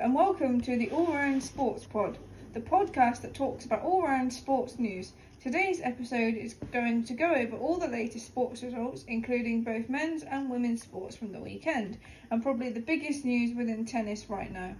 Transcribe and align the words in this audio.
and 0.00 0.14
welcome 0.14 0.62
to 0.62 0.78
the 0.78 0.90
All 0.92 1.12
Round 1.12 1.42
Sports 1.42 1.84
Pod, 1.84 2.16
the 2.54 2.60
podcast 2.60 3.20
that 3.20 3.34
talks 3.34 3.66
about 3.66 3.82
all 3.82 4.02
round 4.02 4.32
sports 4.32 4.78
news. 4.78 5.12
Today's 5.42 5.82
episode 5.82 6.36
is 6.36 6.54
going 6.72 7.04
to 7.04 7.12
go 7.12 7.34
over 7.34 7.54
all 7.58 7.76
the 7.76 7.86
latest 7.86 8.26
sports 8.26 8.62
results, 8.62 9.04
including 9.08 9.62
both 9.62 9.90
men's 9.90 10.22
and 10.22 10.48
women's 10.48 10.80
sports 10.80 11.16
from 11.16 11.32
the 11.32 11.40
weekend, 11.40 11.98
and 12.30 12.42
probably 12.42 12.70
the 12.70 12.80
biggest 12.80 13.26
news 13.26 13.54
within 13.54 13.84
tennis 13.84 14.30
right 14.30 14.50
now. 14.50 14.74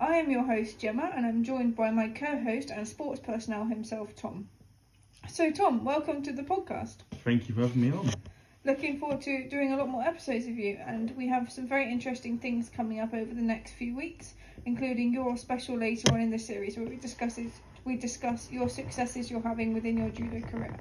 I 0.00 0.14
am 0.14 0.30
your 0.30 0.44
host, 0.44 0.78
Gemma, 0.78 1.12
and 1.14 1.26
I'm 1.26 1.44
joined 1.44 1.76
by 1.76 1.90
my 1.90 2.08
co 2.08 2.38
host 2.42 2.70
and 2.70 2.88
sports 2.88 3.20
personnel 3.20 3.66
himself, 3.66 4.16
Tom. 4.16 4.48
So, 5.28 5.50
Tom, 5.50 5.84
welcome 5.84 6.22
to 6.22 6.32
the 6.32 6.42
podcast. 6.42 6.96
Thank 7.22 7.50
you 7.50 7.54
for 7.54 7.60
having 7.62 7.82
me 7.82 7.90
on. 7.90 8.10
Looking 8.66 8.98
forward 8.98 9.20
to 9.22 9.46
doing 9.50 9.74
a 9.74 9.76
lot 9.76 9.90
more 9.90 10.02
episodes 10.02 10.46
of 10.46 10.56
you, 10.56 10.78
and 10.86 11.14
we 11.18 11.28
have 11.28 11.52
some 11.52 11.68
very 11.68 11.92
interesting 11.92 12.38
things 12.38 12.70
coming 12.74 12.98
up 12.98 13.12
over 13.12 13.34
the 13.34 13.42
next 13.42 13.72
few 13.72 13.94
weeks, 13.94 14.32
including 14.64 15.12
your 15.12 15.36
special 15.36 15.76
later 15.76 16.14
on 16.14 16.22
in 16.22 16.30
the 16.30 16.38
series 16.38 16.78
where 16.78 16.86
we 16.86 16.96
discuss 16.96 17.38
we 17.84 17.96
discuss 17.96 18.50
your 18.50 18.70
successes 18.70 19.30
you're 19.30 19.42
having 19.42 19.74
within 19.74 19.98
your 19.98 20.08
judo 20.08 20.40
career. 20.48 20.74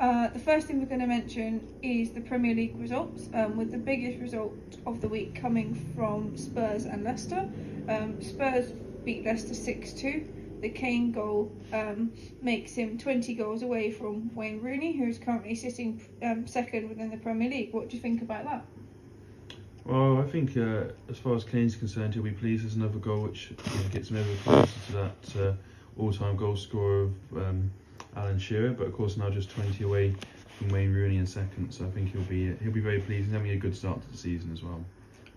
Uh, 0.00 0.28
the 0.28 0.38
first 0.38 0.66
thing 0.66 0.80
we're 0.80 0.86
going 0.86 1.00
to 1.00 1.06
mention 1.06 1.60
is 1.82 2.12
the 2.12 2.22
Premier 2.22 2.54
League 2.54 2.80
results, 2.80 3.28
um, 3.34 3.58
with 3.58 3.70
the 3.70 3.76
biggest 3.76 4.18
result 4.18 4.54
of 4.86 5.02
the 5.02 5.08
week 5.08 5.34
coming 5.34 5.74
from 5.94 6.34
Spurs 6.38 6.86
and 6.86 7.04
Leicester. 7.04 7.46
Um, 7.86 8.22
Spurs 8.22 8.70
beat 9.04 9.26
Leicester 9.26 9.52
6 9.52 9.92
2. 9.92 10.37
The 10.60 10.68
Kane 10.70 11.12
goal 11.12 11.52
um, 11.72 12.12
makes 12.42 12.74
him 12.74 12.98
20 12.98 13.34
goals 13.34 13.62
away 13.62 13.92
from 13.92 14.34
Wayne 14.34 14.60
Rooney, 14.60 14.96
who's 14.96 15.18
currently 15.18 15.54
sitting 15.54 16.02
um, 16.22 16.46
second 16.46 16.88
within 16.88 17.10
the 17.10 17.16
Premier 17.16 17.48
League. 17.48 17.72
What 17.72 17.88
do 17.88 17.96
you 17.96 18.02
think 18.02 18.22
about 18.22 18.44
that? 18.44 18.64
Well, 19.84 20.18
I 20.18 20.24
think 20.24 20.56
uh, 20.56 20.92
as 21.08 21.18
far 21.18 21.34
as 21.34 21.44
Kane's 21.44 21.76
concerned, 21.76 22.14
he'll 22.14 22.22
be 22.22 22.32
pleased. 22.32 22.64
There's 22.64 22.74
another 22.74 22.98
goal 22.98 23.22
which 23.22 23.52
gets 23.92 24.10
him 24.10 24.16
ever 24.16 24.34
closer 24.42 24.80
to 24.86 24.92
that 24.92 25.36
uh, 25.40 25.52
all-time 25.96 26.36
goal 26.36 26.56
scorer 26.56 27.04
of 27.04 27.12
um, 27.36 27.70
Alan 28.16 28.38
Shearer. 28.38 28.72
But 28.72 28.88
of 28.88 28.94
course, 28.94 29.16
now 29.16 29.30
just 29.30 29.50
20 29.50 29.84
away 29.84 30.14
from 30.58 30.68
Wayne 30.70 30.92
Rooney 30.92 31.18
in 31.18 31.26
second. 31.26 31.72
So 31.72 31.86
I 31.86 31.90
think 31.90 32.12
he'll 32.12 32.22
be 32.22 32.54
he'll 32.56 32.72
be 32.72 32.80
very 32.80 33.00
pleased 33.00 33.26
and 33.26 33.34
having 33.34 33.52
a 33.52 33.56
good 33.56 33.76
start 33.76 34.02
to 34.02 34.10
the 34.10 34.16
season 34.16 34.52
as 34.52 34.62
well. 34.62 34.84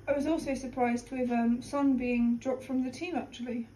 I 0.08 0.14
was 0.14 0.26
also 0.26 0.56
surprised 0.56 1.12
with 1.12 1.32
um, 1.32 1.62
Son 1.62 1.96
being 1.96 2.38
dropped 2.38 2.64
from 2.64 2.84
the 2.84 2.92
team 2.92 3.16
actually. 3.16 3.68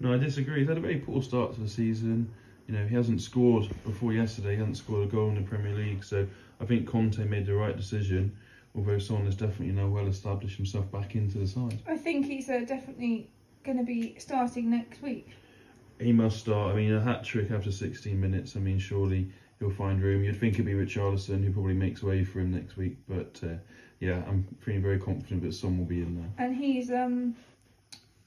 No, 0.00 0.12
I 0.12 0.18
disagree. 0.18 0.60
He's 0.60 0.68
had 0.68 0.78
a 0.78 0.80
very 0.80 0.98
poor 0.98 1.22
start 1.22 1.54
to 1.54 1.60
the 1.60 1.68
season. 1.68 2.30
You 2.66 2.74
know, 2.74 2.86
he 2.86 2.94
hasn't 2.94 3.20
scored 3.20 3.68
before 3.84 4.12
yesterday. 4.12 4.52
He 4.52 4.58
hasn't 4.58 4.76
scored 4.76 5.08
a 5.08 5.10
goal 5.10 5.28
in 5.30 5.34
the 5.34 5.42
Premier 5.42 5.74
League. 5.74 6.04
So 6.04 6.26
I 6.60 6.64
think 6.64 6.86
Conte 6.86 7.24
made 7.24 7.46
the 7.46 7.54
right 7.54 7.76
decision. 7.76 8.36
Although 8.74 8.98
Son 8.98 9.24
has 9.24 9.34
definitely 9.34 9.72
now 9.72 9.88
well 9.88 10.06
established 10.06 10.56
himself 10.56 10.90
back 10.92 11.14
into 11.14 11.38
the 11.38 11.46
side. 11.46 11.80
I 11.88 11.96
think 11.96 12.26
he's 12.26 12.48
uh, 12.48 12.64
definitely 12.66 13.28
going 13.64 13.78
to 13.78 13.84
be 13.84 14.14
starting 14.18 14.70
next 14.70 15.02
week. 15.02 15.30
He 15.98 16.12
must 16.12 16.38
start. 16.38 16.72
I 16.72 16.76
mean, 16.76 16.92
a 16.92 17.00
hat 17.00 17.24
trick 17.24 17.50
after 17.50 17.72
16 17.72 18.20
minutes. 18.20 18.54
I 18.54 18.60
mean, 18.60 18.78
surely 18.78 19.32
he'll 19.58 19.70
find 19.70 20.00
room. 20.00 20.22
You'd 20.22 20.38
think 20.38 20.54
it'd 20.54 20.66
be 20.66 20.74
Richarlison 20.74 21.42
who 21.42 21.50
probably 21.50 21.74
makes 21.74 22.02
way 22.02 22.22
for 22.22 22.40
him 22.40 22.52
next 22.52 22.76
week. 22.76 22.98
But 23.08 23.40
uh, 23.42 23.56
yeah, 23.98 24.22
I'm 24.28 24.46
feeling 24.60 24.82
very 24.82 24.98
confident 25.00 25.42
that 25.42 25.54
Son 25.54 25.76
will 25.76 25.84
be 25.86 26.02
in 26.02 26.14
there. 26.14 26.30
And 26.38 26.54
he's 26.54 26.90
um, 26.90 27.34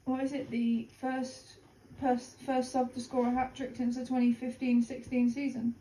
what 0.06 0.22
is 0.22 0.34
it? 0.34 0.50
The 0.50 0.90
first 1.00 1.61
first, 2.02 2.72
sub 2.72 2.94
to 2.94 3.00
score 3.00 3.28
a 3.28 3.32
hat 3.32 3.56
trick 3.56 3.76
since 3.76 3.96
the 3.96 4.04
2015-16 4.04 5.32
season. 5.32 5.76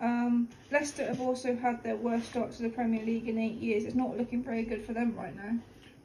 Um, 0.00 0.48
Leicester 0.70 1.06
have 1.06 1.20
also 1.20 1.56
had 1.56 1.82
their 1.82 1.96
worst 1.96 2.30
start 2.30 2.52
to 2.52 2.62
the 2.62 2.68
Premier 2.68 3.04
League 3.04 3.28
in 3.28 3.38
eight 3.38 3.54
years. 3.54 3.84
It's 3.84 3.94
not 3.94 4.16
looking 4.16 4.42
very 4.42 4.64
good 4.64 4.84
for 4.84 4.92
them 4.92 5.14
right 5.16 5.34
now. 5.34 5.58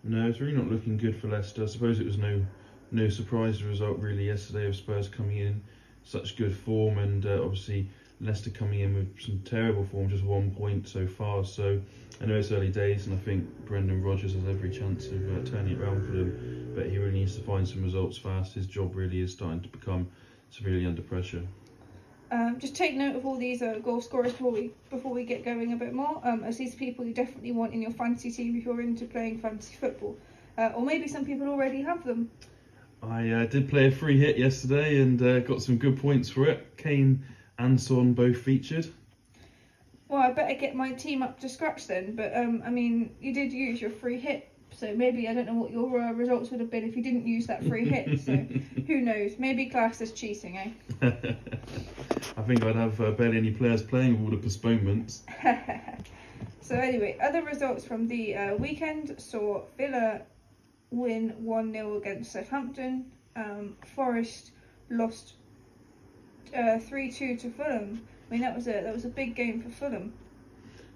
No, 0.03 0.27
it's 0.27 0.39
really 0.39 0.53
not 0.53 0.67
looking 0.67 0.97
good 0.97 1.19
for 1.19 1.27
Leicester. 1.27 1.63
I 1.63 1.67
suppose 1.67 1.99
it 1.99 2.05
was 2.05 2.17
no 2.17 2.45
no 2.91 3.07
surprise 3.07 3.59
the 3.59 3.67
result 3.67 3.99
really 3.99 4.25
yesterday 4.25 4.65
of 4.65 4.75
Spurs 4.75 5.07
coming 5.07 5.37
in 5.37 5.61
such 6.03 6.37
good 6.37 6.55
form 6.55 6.97
and 6.97 7.25
uh, 7.25 7.39
obviously 7.43 7.87
Leicester 8.21 8.49
coming 8.49 8.81
in 8.81 8.95
with 8.95 9.21
some 9.21 9.39
terrible 9.45 9.85
form, 9.85 10.09
just 10.09 10.23
one 10.23 10.51
point 10.51 10.87
so 10.87 11.07
far. 11.07 11.45
So 11.45 11.79
I 12.21 12.25
know 12.25 12.35
it's 12.35 12.51
early 12.51 12.69
days, 12.69 13.07
and 13.07 13.17
I 13.17 13.21
think 13.21 13.47
Brendan 13.65 14.03
Rodgers 14.03 14.33
has 14.33 14.45
every 14.47 14.69
chance 14.69 15.07
of 15.07 15.13
uh, 15.13 15.49
turning 15.49 15.73
it 15.73 15.81
around 15.81 16.05
for 16.05 16.11
them. 16.11 16.73
But 16.75 16.87
he 16.87 16.97
really 16.97 17.19
needs 17.19 17.35
to 17.35 17.41
find 17.41 17.67
some 17.67 17.83
results 17.83 18.17
fast. 18.17 18.53
His 18.53 18.65
job 18.65 18.95
really 18.95 19.21
is 19.21 19.31
starting 19.31 19.61
to 19.61 19.69
become 19.69 20.09
severely 20.49 20.85
under 20.85 21.01
pressure. 21.01 21.43
Um, 22.31 22.57
just 22.59 22.75
take 22.75 22.95
note 22.95 23.15
of 23.15 23.25
all 23.25 23.37
these 23.37 23.61
uh, 23.61 23.79
goal 23.83 24.01
scorers 24.01 24.33
before 24.33 24.51
we 24.51 24.71
before 24.91 25.11
we 25.11 25.23
get 25.23 25.43
going 25.43 25.73
a 25.73 25.75
bit 25.75 25.93
more. 25.93 26.21
Um, 26.23 26.43
as 26.43 26.57
these 26.57 26.75
people 26.75 27.05
you 27.05 27.13
definitely 27.13 27.53
want 27.53 27.73
in 27.73 27.81
your 27.81 27.91
fantasy 27.91 28.31
team 28.31 28.55
if 28.55 28.65
you're 28.65 28.81
into 28.81 29.05
playing 29.05 29.39
fantasy 29.39 29.75
football, 29.75 30.15
uh, 30.57 30.71
or 30.75 30.85
maybe 30.85 31.07
some 31.07 31.25
people 31.25 31.47
already 31.47 31.81
have 31.81 32.05
them. 32.05 32.29
I 33.01 33.29
uh, 33.31 33.45
did 33.45 33.69
play 33.69 33.87
a 33.87 33.91
free 33.91 34.19
hit 34.19 34.37
yesterday 34.37 35.01
and 35.01 35.21
uh, 35.21 35.39
got 35.39 35.61
some 35.61 35.77
good 35.77 35.99
points 36.01 36.29
for 36.29 36.45
it. 36.45 36.77
Kane 36.77 37.23
and 37.59 37.79
Son 37.79 38.13
both 38.13 38.37
featured. 38.37 38.87
Well, 40.07 40.21
I 40.21 40.31
better 40.31 40.55
get 40.55 40.75
my 40.75 40.91
team 40.93 41.21
up 41.21 41.39
to 41.41 41.49
scratch 41.49 41.85
then. 41.85 42.15
But 42.15 42.35
um, 42.35 42.63
I 42.65 42.71
mean, 42.71 43.15
you 43.21 43.33
did 43.33 43.53
use 43.53 43.79
your 43.79 43.91
free 43.91 44.19
hit, 44.19 44.49
so 44.71 44.95
maybe 44.95 45.27
I 45.27 45.35
don't 45.35 45.45
know 45.45 45.53
what 45.53 45.71
your 45.71 46.01
uh, 46.01 46.13
results 46.13 46.49
would 46.49 46.59
have 46.61 46.71
been 46.71 46.83
if 46.83 46.95
you 46.95 47.03
didn't 47.03 47.27
use 47.27 47.45
that 47.45 47.63
free 47.65 47.87
hit. 47.87 48.19
So 48.19 48.35
who 48.87 49.01
knows? 49.01 49.37
Maybe 49.37 49.67
class 49.67 50.01
is 50.01 50.11
cheating, 50.11 50.57
eh? 50.57 50.71
I 52.37 52.41
think 52.41 52.63
I'd 52.63 52.75
have 52.75 52.99
uh, 52.99 53.11
barely 53.11 53.37
any 53.37 53.51
players 53.51 53.83
playing 53.83 54.13
with 54.13 54.33
all 54.33 54.37
the 54.37 54.41
postponements. 54.41 55.23
so 56.61 56.75
anyway, 56.75 57.17
other 57.21 57.43
results 57.43 57.85
from 57.85 58.07
the 58.07 58.35
uh, 58.35 58.55
weekend 58.55 59.13
saw 59.21 59.63
Villa 59.77 60.21
win 60.89 61.35
one 61.37 61.71
0 61.71 61.97
against 61.97 62.31
Southampton. 62.31 63.11
Um, 63.35 63.75
Forest 63.85 64.51
lost 64.89 65.35
uh, 66.55 66.79
three 66.79 67.11
two 67.11 67.37
to 67.37 67.49
Fulham. 67.49 68.01
I 68.29 68.33
mean 68.33 68.41
that 68.41 68.55
was 68.55 68.67
a 68.67 68.81
that 68.81 68.93
was 68.93 69.05
a 69.05 69.09
big 69.09 69.35
game 69.35 69.61
for 69.61 69.69
Fulham. 69.69 70.13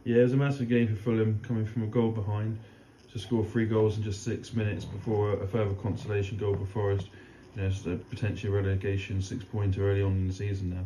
Yeah, 0.03 0.18
it 0.18 0.24
was 0.24 0.34
a 0.34 0.38
massive 0.38 0.68
game 0.68 0.88
for 0.88 0.96
Fulham 0.96 1.40
coming 1.44 1.66
from 1.66 1.84
a 1.84 1.88
goal 1.88 2.12
behind 2.12 2.59
to 3.12 3.19
score 3.19 3.46
three 3.46 3.66
goals 3.66 3.97
in 3.97 4.03
just 4.03 4.24
six 4.24 4.53
minutes 4.53 4.84
before 4.86 5.34
a 5.34 5.47
further 5.47 5.74
consolation 5.75 6.38
goal 6.38 6.56
for 6.56 6.66
Forest. 6.66 7.08
You 7.56 7.62
know, 7.62 7.68
it's 7.68 7.86
a 7.86 7.96
potentially 7.96 8.52
relegation 8.52 9.22
six 9.22 9.44
pointer 9.44 9.90
early 9.90 10.02
on 10.02 10.13
in 10.13 10.28
the 10.28 10.34
season 10.34 10.72
now. 10.72 10.86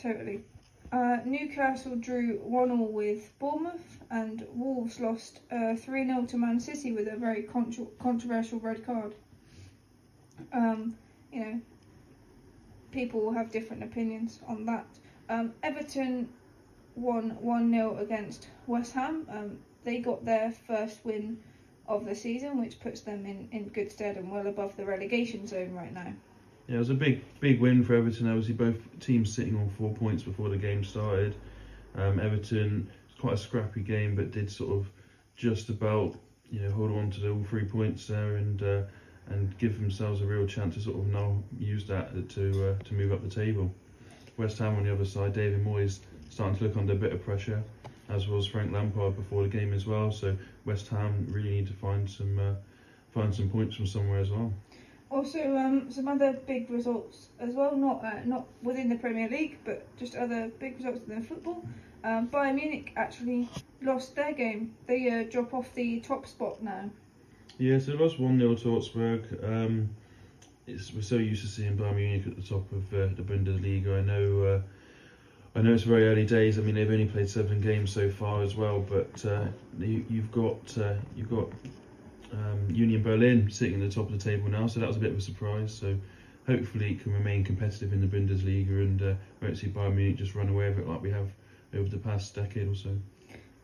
Totally. 0.00 0.44
Uh, 0.92 1.18
Newcastle 1.24 1.94
drew 1.96 2.38
1 2.38 2.70
all 2.70 2.92
with 2.92 3.32
Bournemouth, 3.38 3.98
and 4.10 4.44
Wolves 4.52 4.98
lost 4.98 5.40
uh, 5.50 5.76
3 5.76 6.06
0 6.06 6.24
to 6.26 6.36
Man 6.36 6.58
City 6.58 6.92
with 6.92 7.06
a 7.06 7.16
very 7.16 7.42
contra- 7.44 7.86
controversial 7.98 8.58
red 8.58 8.84
card. 8.84 9.14
Um, 10.52 10.94
you 11.32 11.40
know, 11.40 11.60
people 12.90 13.20
will 13.20 13.32
have 13.32 13.50
different 13.50 13.82
opinions 13.82 14.40
on 14.46 14.64
that. 14.66 14.86
Um, 15.28 15.54
Everton 15.62 16.28
won 16.96 17.30
1 17.40 17.70
0 17.70 17.98
against 17.98 18.48
West 18.66 18.92
Ham. 18.92 19.26
Um, 19.30 19.58
they 19.84 19.98
got 19.98 20.24
their 20.24 20.52
first 20.66 21.04
win 21.04 21.38
of 21.86 22.04
the 22.04 22.14
season, 22.14 22.60
which 22.60 22.80
puts 22.80 23.00
them 23.00 23.26
in, 23.26 23.48
in 23.52 23.68
good 23.68 23.90
stead 23.90 24.16
and 24.16 24.30
well 24.30 24.46
above 24.46 24.76
the 24.76 24.84
relegation 24.84 25.46
zone 25.46 25.72
right 25.72 25.92
now. 25.92 26.12
Yeah, 26.68 26.76
it 26.76 26.78
was 26.78 26.90
a 26.90 26.94
big 26.94 27.24
big 27.40 27.60
win 27.60 27.82
for 27.82 27.94
Everton. 27.94 28.28
Obviously, 28.28 28.54
both 28.54 28.76
teams 29.00 29.34
sitting 29.34 29.56
on 29.56 29.68
four 29.70 29.92
points 29.92 30.22
before 30.22 30.48
the 30.48 30.56
game 30.56 30.84
started. 30.84 31.34
Um, 31.96 32.20
Everton 32.20 32.88
it's 33.08 33.20
quite 33.20 33.34
a 33.34 33.38
scrappy 33.38 33.80
game, 33.80 34.14
but 34.14 34.30
did 34.30 34.50
sort 34.50 34.78
of 34.78 34.90
just 35.34 35.68
about 35.68 36.14
you 36.50 36.60
know 36.60 36.70
hold 36.70 36.92
on 36.92 37.10
to 37.10 37.20
the 37.20 37.30
all 37.30 37.44
three 37.44 37.64
points 37.64 38.06
there 38.06 38.36
and 38.36 38.62
uh, 38.62 38.82
and 39.30 39.56
give 39.58 39.80
themselves 39.80 40.20
a 40.20 40.26
real 40.26 40.46
chance 40.46 40.74
to 40.74 40.80
sort 40.80 40.96
of 40.96 41.06
now 41.06 41.42
use 41.58 41.86
that 41.86 42.28
to 42.30 42.70
uh, 42.70 42.82
to 42.84 42.94
move 42.94 43.12
up 43.12 43.22
the 43.22 43.34
table. 43.34 43.72
West 44.36 44.58
Ham 44.58 44.76
on 44.76 44.84
the 44.84 44.92
other 44.92 45.04
side, 45.04 45.32
David 45.32 45.64
Moyes 45.64 46.00
starting 46.28 46.56
to 46.58 46.64
look 46.64 46.76
under 46.76 46.92
a 46.92 46.96
bit 46.96 47.12
of 47.12 47.22
pressure, 47.22 47.62
as 48.08 48.28
was 48.28 48.46
Frank 48.46 48.72
Lampard 48.72 49.16
before 49.16 49.42
the 49.42 49.48
game 49.48 49.72
as 49.72 49.86
well. 49.86 50.10
So 50.10 50.36
West 50.64 50.88
Ham 50.88 51.26
really 51.30 51.50
need 51.50 51.66
to 51.66 51.74
find 51.74 52.08
some 52.08 52.38
uh, 52.38 52.54
find 53.12 53.34
some 53.34 53.48
points 53.50 53.76
from 53.76 53.86
somewhere 53.86 54.20
as 54.20 54.30
well. 54.30 54.52
Also, 55.10 55.56
um, 55.56 55.90
some 55.90 56.06
other 56.06 56.32
big 56.46 56.70
results 56.70 57.30
as 57.40 57.54
well, 57.54 57.76
not 57.76 58.04
uh, 58.04 58.20
not 58.24 58.46
within 58.62 58.88
the 58.88 58.96
Premier 58.96 59.28
League, 59.28 59.58
but 59.64 59.84
just 59.96 60.14
other 60.14 60.50
big 60.58 60.76
results 60.76 61.00
within 61.00 61.22
football. 61.22 61.64
Um, 62.02 62.28
Bayern 62.28 62.54
Munich 62.54 62.92
actually 62.96 63.48
lost 63.82 64.14
their 64.14 64.32
game. 64.32 64.74
They 64.86 65.10
uh, 65.10 65.24
drop 65.24 65.52
off 65.52 65.74
the 65.74 66.00
top 66.00 66.26
spot 66.26 66.62
now. 66.62 66.90
Yeah, 67.58 67.78
so 67.78 67.92
lost 67.92 68.18
1 68.18 68.38
0 68.38 68.54
to 68.54 68.76
Augsburg. 68.76 69.44
Um, 69.44 69.90
it's, 70.66 70.92
we're 70.92 71.02
so 71.02 71.16
used 71.16 71.42
to 71.42 71.48
seeing 71.48 71.76
Bayern 71.76 71.96
Munich 71.96 72.26
at 72.26 72.36
the 72.36 72.42
top 72.42 72.70
of 72.72 72.92
uh, 72.94 73.14
the 73.14 73.22
Bundesliga. 73.22 73.98
I 73.98 74.02
know 74.02 74.42
uh, 74.44 74.60
I 75.58 75.62
know 75.62 75.74
it's 75.74 75.82
very 75.82 76.06
early 76.08 76.24
days. 76.24 76.58
I 76.58 76.62
mean, 76.62 76.76
they've 76.76 76.90
only 76.90 77.06
played 77.06 77.28
seven 77.28 77.60
games 77.60 77.90
so 77.90 78.08
far 78.08 78.42
as 78.42 78.54
well, 78.54 78.80
but 78.80 79.24
uh, 79.26 79.46
you, 79.78 80.04
have 80.08 80.30
got 80.30 80.78
uh, 80.78 80.94
you've 81.16 81.30
got 81.30 81.48
um, 82.32 82.68
Union 82.70 83.02
Berlin 83.02 83.50
sitting 83.50 83.82
at 83.82 83.88
the 83.90 83.94
top 83.94 84.10
of 84.10 84.18
the 84.18 84.30
table 84.30 84.48
now, 84.48 84.66
so 84.68 84.78
that 84.80 84.86
was 84.86 84.96
a 84.96 85.00
bit 85.00 85.10
of 85.10 85.18
a 85.18 85.20
surprise. 85.20 85.74
So 85.74 85.96
hopefully 86.46 86.92
it 86.92 87.02
can 87.02 87.12
remain 87.12 87.42
competitive 87.44 87.92
in 87.92 88.00
the 88.00 88.06
Bundesliga 88.06 88.68
and 88.68 89.02
uh, 89.02 89.14
won't 89.42 89.58
see 89.58 89.66
Bayern 89.66 89.96
Munich 89.96 90.16
just 90.16 90.34
run 90.34 90.48
away 90.48 90.68
with 90.68 90.78
it 90.78 90.88
like 90.88 91.02
we 91.02 91.10
have 91.10 91.28
over 91.74 91.88
the 91.88 91.98
past 91.98 92.34
decade 92.34 92.68
or 92.68 92.74
so. 92.76 92.96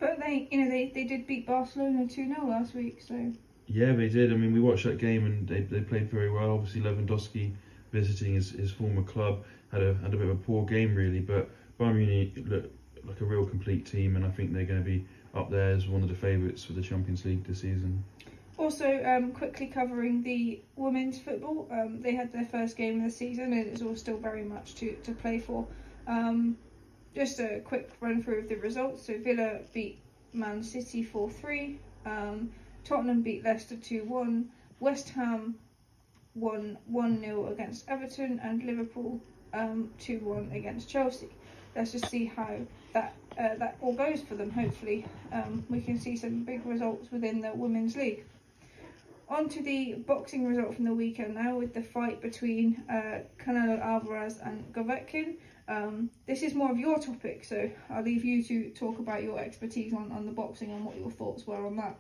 But 0.01 0.19
they, 0.19 0.49
you 0.51 0.63
know, 0.63 0.71
they, 0.71 0.91
they 0.93 1.05
did 1.05 1.27
beat 1.27 1.47
Barcelona 1.47 2.07
2 2.07 2.35
0 2.35 2.47
last 2.47 2.75
week, 2.75 3.01
so. 3.01 3.33
Yeah, 3.67 3.93
they 3.93 4.09
did. 4.09 4.33
I 4.33 4.37
mean, 4.37 4.53
we 4.53 4.61
watched 4.61 4.85
that 4.85 4.99
game 4.99 5.27
and 5.27 5.47
they, 5.47 5.61
they 5.61 5.81
played 5.81 6.11
very 6.11 6.31
well. 6.31 6.53
Obviously, 6.53 6.83
Lewandowski 6.83 7.53
visiting 7.93 8.35
his, 8.35 8.51
his 8.51 8.71
former 8.71 9.03
club 9.03 9.45
had 9.73 9.83
a 9.83 9.95
had 9.95 10.15
a 10.15 10.17
bit 10.17 10.29
of 10.29 10.31
a 10.31 10.35
poor 10.37 10.65
game 10.65 10.95
really, 10.95 11.21
but 11.21 11.51
Bayern 11.79 11.97
Munich 11.97 12.33
look 12.47 12.71
like 13.05 13.21
a 13.21 13.25
real 13.25 13.47
complete 13.47 13.87
team, 13.87 14.17
and 14.17 14.25
I 14.25 14.31
think 14.31 14.53
they're 14.53 14.65
going 14.65 14.83
to 14.83 14.85
be 14.85 15.05
up 15.35 15.51
there 15.51 15.71
as 15.71 15.87
one 15.87 16.03
of 16.03 16.09
the 16.09 16.15
favourites 16.15 16.65
for 16.65 16.73
the 16.73 16.83
Champions 16.83 17.25
League 17.25 17.45
this 17.45 17.61
season. 17.61 18.03
Also, 18.59 19.05
um, 19.05 19.33
quickly 19.33 19.67
covering 19.67 20.23
the 20.23 20.61
women's 20.77 21.19
football, 21.19 21.69
um, 21.71 22.01
they 22.01 22.15
had 22.15 22.33
their 22.33 22.47
first 22.47 22.77
game 22.77 22.99
of 22.99 23.05
the 23.05 23.11
season 23.11 23.53
and 23.53 23.67
it's 23.67 23.83
all 23.83 23.95
still 23.95 24.17
very 24.17 24.45
much 24.45 24.75
to, 24.77 24.95
to 25.05 25.13
play 25.13 25.39
for. 25.39 25.67
Um, 26.07 26.57
just 27.15 27.39
a 27.39 27.61
quick 27.65 27.91
run 28.01 28.23
through 28.23 28.41
of 28.41 28.49
the 28.49 28.55
results. 28.55 29.07
So 29.07 29.19
Villa 29.19 29.61
beat 29.75 29.99
Man 30.33 30.63
City 30.63 31.03
4 31.03 31.31
3, 31.31 31.79
um, 32.07 32.51
Tottenham 32.87 33.23
beat 33.23 33.43
Leicester 33.43 33.77
2 33.77 34.05
1, 34.05 34.49
West 34.79 35.09
Ham 35.11 35.57
won 36.37 36.79
1 36.87 37.21
0 37.21 37.49
against 37.49 37.89
Everton, 37.89 38.41
and 38.45 38.63
Liverpool 38.63 39.21
um, 39.53 39.91
2 39.99 40.21
1 40.21 40.53
against 40.53 40.89
Chelsea. 40.89 41.29
Let's 41.75 41.91
just 41.91 42.09
see 42.09 42.27
how 42.27 42.61
that 42.93 43.15
uh, 43.39 43.57
that 43.57 43.77
all 43.81 43.93
goes 43.93 44.23
for 44.23 44.37
them. 44.37 44.51
Hopefully, 44.51 45.05
um, 45.33 45.67
we 45.69 45.81
can 45.81 45.99
see 45.99 46.17
some 46.17 46.45
big 46.45 46.65
results 46.65 47.11
within 47.11 47.41
the 47.41 47.53
Women's 47.55 47.97
League. 47.97 48.25
On 49.29 49.49
to 49.49 49.61
the 49.61 49.95
boxing 49.95 50.47
result 50.47 50.77
from 50.77 50.85
the 50.85 50.95
weekend 50.95 51.35
now 51.35 51.59
with 51.59 51.75
the 51.75 51.83
fight 51.83 52.23
between 52.23 52.85
uh, 52.89 53.19
Canelo 53.45 53.81
Alvarez 53.81 54.39
and 54.39 54.73
Golovkin. 54.73 55.35
Um, 55.67 56.11
this 56.27 56.43
is 56.43 56.55
more 56.55 56.71
of 56.71 56.79
your 56.79 57.01
topic, 57.01 57.45
so 57.45 57.69
I'll 57.91 58.05
leave 58.05 58.25
you 58.25 58.45
to 58.45 58.71
talk 58.71 59.01
about 59.01 59.25
your 59.25 59.41
expertise 59.41 59.93
on, 59.93 60.13
on 60.13 60.25
the 60.25 60.31
boxing 60.31 60.71
and 60.71 60.85
what 60.85 60.97
your 60.97 61.11
thoughts 61.11 61.45
were 61.49 61.67
on 61.67 61.75
that. 61.79 61.99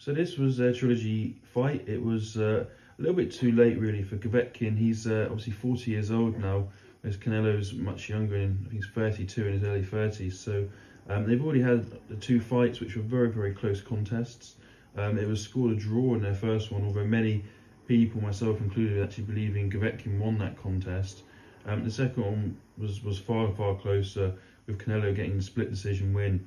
So 0.00 0.12
this 0.12 0.38
was 0.38 0.60
a 0.60 0.72
trilogy 0.72 1.34
fight. 1.42 1.88
It 1.88 2.00
was 2.00 2.36
uh, 2.36 2.66
a 2.98 3.02
little 3.02 3.16
bit 3.16 3.32
too 3.32 3.50
late 3.50 3.80
really 3.80 4.04
for 4.04 4.16
Golovkin. 4.16 4.78
He's 4.78 5.08
uh, 5.08 5.26
obviously 5.28 5.54
40 5.54 5.90
years 5.90 6.12
old 6.12 6.38
now, 6.38 6.68
whereas 7.00 7.16
Canelo's 7.16 7.74
much 7.74 8.08
younger, 8.08 8.36
and 8.36 8.64
I 8.64 8.70
think 8.70 8.84
he's 8.84 8.92
32 8.94 9.46
in 9.48 9.52
his 9.54 9.64
early 9.64 9.82
30s. 9.82 10.34
So 10.34 10.68
um, 11.08 11.26
they've 11.26 11.44
already 11.44 11.62
had 11.62 11.84
the 12.08 12.14
two 12.14 12.40
fights, 12.40 12.78
which 12.78 12.94
were 12.94 13.02
very, 13.02 13.28
very 13.28 13.52
close 13.52 13.80
contests. 13.80 14.54
Um, 14.96 15.18
it 15.18 15.26
was 15.26 15.42
scored 15.42 15.72
a 15.72 15.76
draw 15.76 16.14
in 16.14 16.22
their 16.22 16.34
first 16.34 16.70
one, 16.70 16.84
although 16.84 17.04
many 17.04 17.42
people, 17.88 18.20
myself 18.20 18.60
included, 18.60 19.02
actually 19.02 19.24
believing 19.24 19.68
Golovkin 19.68 20.20
won 20.20 20.38
that 20.38 20.56
contest. 20.56 21.24
Um, 21.66 21.82
the 21.82 21.90
second 21.90 22.22
one 22.22 22.56
was, 22.78 23.02
was 23.02 23.18
far, 23.18 23.50
far 23.50 23.74
closer, 23.74 24.32
with 24.68 24.78
Canelo 24.78 25.12
getting 25.14 25.36
the 25.36 25.42
split 25.42 25.70
decision 25.70 26.14
win, 26.14 26.46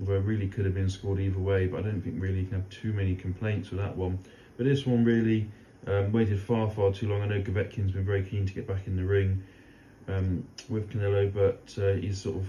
although 0.00 0.18
really 0.18 0.48
could 0.48 0.64
have 0.64 0.74
been 0.74 0.90
scored 0.90 1.20
either 1.20 1.38
way, 1.38 1.66
but 1.66 1.80
I 1.80 1.82
don't 1.82 2.00
think 2.02 2.20
really 2.20 2.40
you 2.40 2.46
can 2.46 2.60
have 2.60 2.68
too 2.68 2.92
many 2.92 3.14
complaints 3.14 3.70
with 3.70 3.80
that 3.80 3.96
one. 3.96 4.18
But 4.56 4.66
this 4.66 4.86
one 4.86 5.04
really 5.04 5.48
um, 5.86 6.12
waited 6.12 6.40
far, 6.40 6.70
far 6.70 6.92
too 6.92 7.08
long. 7.08 7.22
I 7.22 7.26
know 7.26 7.40
Golovkin's 7.40 7.92
been 7.92 8.04
very 8.04 8.22
keen 8.22 8.46
to 8.46 8.52
get 8.52 8.66
back 8.66 8.86
in 8.86 8.96
the 8.96 9.04
ring 9.04 9.42
um, 10.08 10.46
with 10.68 10.90
Canelo, 10.90 11.32
but 11.32 11.74
uh, 11.82 11.94
he's 11.94 12.20
sort 12.20 12.36
of 12.36 12.46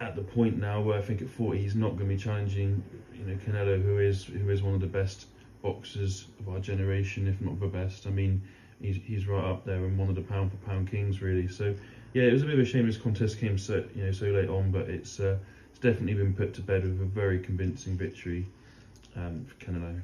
at 0.00 0.14
the 0.14 0.22
point 0.22 0.58
now 0.58 0.80
where 0.80 0.98
I 0.98 1.02
think 1.02 1.22
at 1.22 1.28
40 1.28 1.60
he's 1.60 1.74
not 1.74 1.96
going 1.96 2.08
to 2.08 2.14
be 2.14 2.16
challenging, 2.16 2.82
you 3.14 3.24
know, 3.24 3.36
Canelo, 3.46 3.82
who 3.82 3.98
is 3.98 4.24
who 4.24 4.48
is 4.50 4.62
one 4.62 4.74
of 4.74 4.80
the 4.80 4.86
best 4.86 5.26
boxers 5.62 6.26
of 6.38 6.48
our 6.48 6.60
generation, 6.60 7.26
if 7.26 7.40
not 7.40 7.58
the 7.58 7.66
best. 7.66 8.06
I 8.06 8.10
mean, 8.10 8.42
he's 8.80 8.96
he's 9.04 9.26
right 9.26 9.44
up 9.44 9.64
there 9.64 9.84
and 9.84 9.98
one 9.98 10.08
of 10.08 10.14
the 10.14 10.22
pound 10.22 10.50
for 10.50 10.56
pound 10.58 10.90
kings, 10.90 11.20
really. 11.20 11.48
So 11.48 11.74
yeah, 12.14 12.24
it 12.24 12.32
was 12.32 12.42
a 12.42 12.46
bit 12.46 12.54
of 12.54 12.60
a 12.60 12.64
shame 12.64 12.86
this 12.86 12.96
contest 12.96 13.38
came 13.38 13.58
so 13.58 13.84
you 13.94 14.04
know 14.04 14.12
so 14.12 14.26
late 14.26 14.48
on, 14.48 14.70
but 14.70 14.88
it's 14.88 15.20
uh, 15.20 15.36
it's 15.78 15.84
definitely 15.84 16.14
been 16.14 16.34
put 16.34 16.54
to 16.54 16.60
bed 16.60 16.82
with 16.82 17.00
a 17.00 17.04
very 17.04 17.38
convincing 17.38 17.96
victory 17.96 18.46
um, 19.16 19.46
for 19.46 19.64
Canelo. 19.64 20.00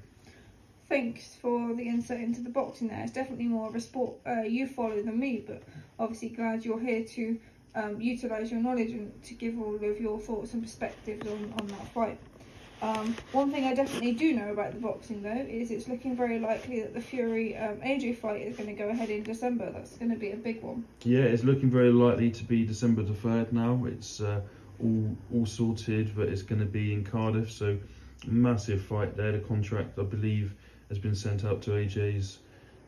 Thanks 0.89 1.35
for 1.35 1.75
the 1.75 1.89
insight 1.89 2.21
into 2.21 2.43
the 2.43 2.51
boxing 2.51 2.89
there. 2.89 3.03
It's 3.03 3.13
definitely 3.13 3.47
more 3.47 3.69
of 3.69 3.75
a 3.75 3.81
sport 3.81 4.15
uh, 4.25 4.43
you 4.43 4.69
follow 4.69 5.03
than 5.03 5.19
me, 5.19 5.43
but 5.45 5.65
obviously 5.99 6.29
glad 6.29 6.65
you're 6.65 6.79
here 6.79 7.05
to 7.05 7.39
um, 7.75 8.01
utilise 8.01 8.53
your 8.53 8.61
knowledge 8.61 8.91
and 8.91 9.21
to 9.25 9.35
give 9.35 9.61
all 9.61 9.75
of 9.75 10.01
your 10.01 10.21
thoughts 10.21 10.53
and 10.53 10.63
perspectives 10.63 11.27
on, 11.27 11.53
on 11.59 11.67
that 11.67 11.93
fight. 11.93 12.21
Um, 12.81 13.17
one 13.33 13.51
thing 13.51 13.65
I 13.65 13.75
definitely 13.75 14.13
do 14.13 14.33
know 14.35 14.53
about 14.53 14.75
the 14.75 14.79
boxing 14.79 15.23
though 15.23 15.31
is 15.31 15.71
it's 15.71 15.89
looking 15.89 16.17
very 16.17 16.39
likely 16.39 16.83
that 16.83 16.95
the 16.95 17.01
Fury 17.01 17.57
um, 17.57 17.79
AJ 17.79 18.19
fight 18.19 18.43
is 18.43 18.57
going 18.57 18.69
to 18.69 18.75
go 18.81 18.91
ahead 18.91 19.11
in 19.11 19.25
December. 19.25 19.73
That's 19.73 19.97
going 19.97 20.11
to 20.11 20.19
be 20.19 20.31
a 20.31 20.37
big 20.37 20.63
one. 20.63 20.85
Yeah, 21.03 21.21
it's 21.23 21.43
looking 21.43 21.71
very 21.71 21.91
likely 21.91 22.31
to 22.31 22.45
be 22.45 22.65
December 22.65 23.03
the 23.03 23.15
third 23.15 23.53
now. 23.53 23.85
It's 23.87 24.21
uh, 24.21 24.43
all 24.79 25.17
all 25.33 25.47
sorted, 25.47 26.15
but 26.15 26.29
it's 26.29 26.43
going 26.43 26.61
to 26.61 26.67
be 26.67 26.93
in 26.93 27.05
Cardiff, 27.05 27.51
so 27.51 27.79
massive 28.27 28.85
fight 28.85 29.17
there. 29.17 29.33
The 29.33 29.41
contract, 29.41 29.99
I 29.99 30.05
believe, 30.05 30.55
has 30.89 30.99
been 30.99 31.15
sent 31.15 31.45
out 31.45 31.63
to 31.63 31.71
AJ's 31.73 32.41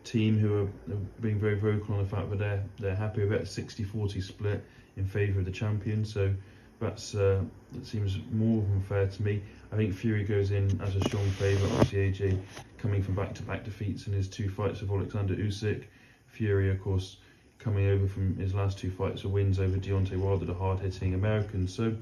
team, 0.04 0.38
who 0.38 0.62
are 0.62 0.96
being 1.20 1.38
very 1.38 1.58
vocal 1.58 1.94
on 1.94 2.02
the 2.02 2.08
fact 2.08 2.30
that 2.30 2.38
they're 2.38 2.64
they're 2.78 2.96
happy 2.96 3.22
with 3.24 3.30
that 3.30 3.42
60-40 3.42 4.22
split 4.22 4.64
in 4.96 5.06
favour 5.06 5.40
of 5.40 5.44
the 5.44 5.50
champion. 5.52 6.04
So 6.04 6.34
that's 6.78 7.14
uh, 7.14 7.44
that 7.72 7.86
seems 7.86 8.18
more 8.30 8.62
than 8.62 8.80
fair 8.80 9.08
to 9.08 9.22
me. 9.22 9.44
I 9.72 9.76
think 9.76 9.94
Fury 9.94 10.24
goes 10.24 10.50
in 10.50 10.80
as 10.80 10.96
a 10.96 11.02
strong 11.02 11.32
favourite. 11.32 11.72
Obviously, 11.72 12.12
AJ 12.12 12.46
coming 12.76 13.02
from 13.02 13.14
back-to-back 13.14 13.64
defeats 13.64 14.06
in 14.06 14.12
his 14.12 14.28
two 14.28 14.48
fights 14.50 14.80
with 14.80 14.90
Alexander 14.90 15.34
Usyk. 15.34 15.88
Fury, 16.26 16.70
of 16.70 16.80
course, 16.80 17.18
coming 17.58 17.88
over 17.88 18.06
from 18.06 18.36
his 18.36 18.54
last 18.54 18.78
two 18.78 18.90
fights 18.90 19.24
with 19.24 19.32
wins 19.32 19.58
over 19.58 19.76
Deontay 19.76 20.16
Wilder, 20.16 20.44
the 20.44 20.54
hard-hitting 20.54 21.14
American. 21.14 21.66
So 21.66 21.84
I 21.84 21.86
think 21.86 21.96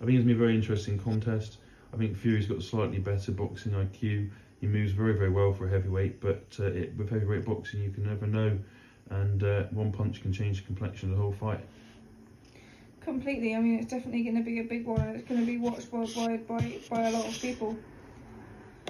going 0.00 0.18
to 0.18 0.24
be 0.24 0.32
a 0.32 0.36
very 0.36 0.54
interesting 0.54 0.98
contest. 0.98 1.58
I 1.92 1.96
think 1.96 2.16
Fury's 2.16 2.46
got 2.46 2.62
slightly 2.62 2.98
better 2.98 3.32
boxing 3.32 3.72
IQ. 3.72 4.30
He 4.60 4.66
moves 4.66 4.92
very, 4.92 5.14
very 5.14 5.30
well 5.30 5.52
for 5.52 5.66
a 5.66 5.70
heavyweight, 5.70 6.20
but 6.20 6.44
uh, 6.58 6.66
it, 6.66 6.96
with 6.96 7.10
heavyweight 7.10 7.44
boxing, 7.44 7.82
you 7.82 7.90
can 7.90 8.04
never 8.04 8.26
know. 8.26 8.58
And 9.10 9.42
uh, 9.42 9.64
one 9.70 9.90
punch 9.90 10.22
can 10.22 10.32
change 10.32 10.60
the 10.60 10.66
complexion 10.66 11.10
of 11.10 11.16
the 11.16 11.22
whole 11.22 11.32
fight. 11.32 11.60
Completely. 13.00 13.54
I 13.56 13.60
mean, 13.60 13.78
it's 13.78 13.90
definitely 13.90 14.22
going 14.22 14.36
to 14.36 14.42
be 14.42 14.60
a 14.60 14.64
big 14.64 14.86
one. 14.86 15.00
It's 15.00 15.26
going 15.28 15.40
to 15.40 15.46
be 15.46 15.58
watched 15.58 15.90
worldwide 15.90 16.46
by, 16.46 16.78
by 16.88 17.08
a 17.08 17.10
lot 17.10 17.26
of 17.26 17.40
people. 17.40 17.76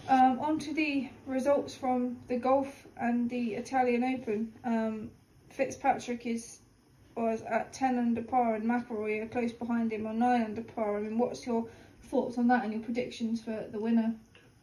Um, 0.09 0.41
on 0.41 0.59
to 0.61 0.75
the 0.75 1.09
results 1.27 1.75
from 1.75 2.17
the 2.29 2.37
golf 2.37 2.87
and 2.97 3.31
the 3.31 3.55
Italian 3.55 4.03
Open. 4.03 4.53
Um, 4.65 5.11
Fitzpatrick 5.51 6.27
is 6.27 6.61
was 7.17 7.43
at 7.43 7.73
10 7.73 7.99
under 7.99 8.23
par 8.23 8.55
and 8.55 8.65
McIlroy 8.65 9.23
are 9.23 9.27
close 9.27 9.53
behind 9.53 9.93
him 9.93 10.07
on 10.07 10.19
9 10.19 10.43
under 10.43 10.63
par. 10.63 10.97
I 10.97 11.01
mean, 11.01 11.19
what's 11.19 11.45
your 11.45 11.67
thoughts 12.05 12.39
on 12.39 12.49
that 12.49 12.65
and 12.65 12.73
your 12.73 12.83
predictions 12.83 13.43
for 13.43 13.67
the 13.71 13.79
winner? 13.79 14.15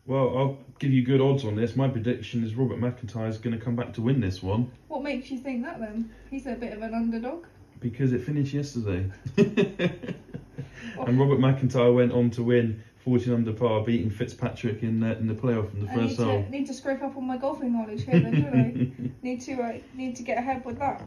Well, 0.06 0.38
I'll 0.38 0.57
give 0.80 0.92
you 0.92 1.04
good 1.04 1.19
odds 1.19 1.44
on 1.44 1.56
this. 1.56 1.75
My 1.75 1.89
prediction 1.89 2.44
is 2.44 2.56
Robert 2.56 2.79
MacIntyre 2.79 3.27
is 3.27 3.38
going 3.38 3.58
to 3.58 3.63
come 3.63 3.75
back 3.75 3.94
to 3.94 4.01
win 4.01 4.22
this 4.22 4.41
one. 4.41 4.72
What 4.88 5.03
makes 5.03 5.29
you 5.29 5.38
think 5.38 5.65
that 5.65 5.79
then? 5.79 6.10
He's 6.32 6.48
a 6.48 6.56
bit 6.56 6.72
of 6.72 6.82
an 6.82 6.94
underdog. 6.94 7.46
Because 7.82 8.13
it 8.13 8.24
finished 8.24 8.53
yesterday. 8.53 9.12
and 9.38 11.20
Robert 11.20 11.39
MacIntyre 11.39 11.91
went 11.91 12.13
on 12.13 12.32
to 12.32 12.44
win 12.44 12.82
14 13.08 13.34
under 13.34 13.54
par, 13.54 13.86
beating 13.86 14.10
Fitzpatrick 14.10 14.84
in 14.84 15.00
the, 15.00 15.18
in 15.18 15.28
the 15.28 15.34
playoff 15.34 15.74
in 15.74 15.86
the 15.86 15.92
I 15.92 15.96
first 15.96 16.20
need 16.20 16.26
hole. 16.26 16.44
to, 16.44 16.50
need 16.50 16.68
to 16.68 16.74
scrape 16.74 17.02
up 17.02 17.16
on 17.16 17.26
my 17.26 17.38
golfing 17.38 17.72
knowledge 17.72 18.04
here 18.04 18.20
then, 18.20 18.42
don't 18.42 18.54
I? 18.54 19.10
need 19.26 19.40
to 19.44 19.54
uh, 19.62 19.78
need 19.96 20.18
to 20.18 20.24
get 20.24 20.38
ahead 20.38 20.66
with 20.66 20.78
that. 20.80 21.02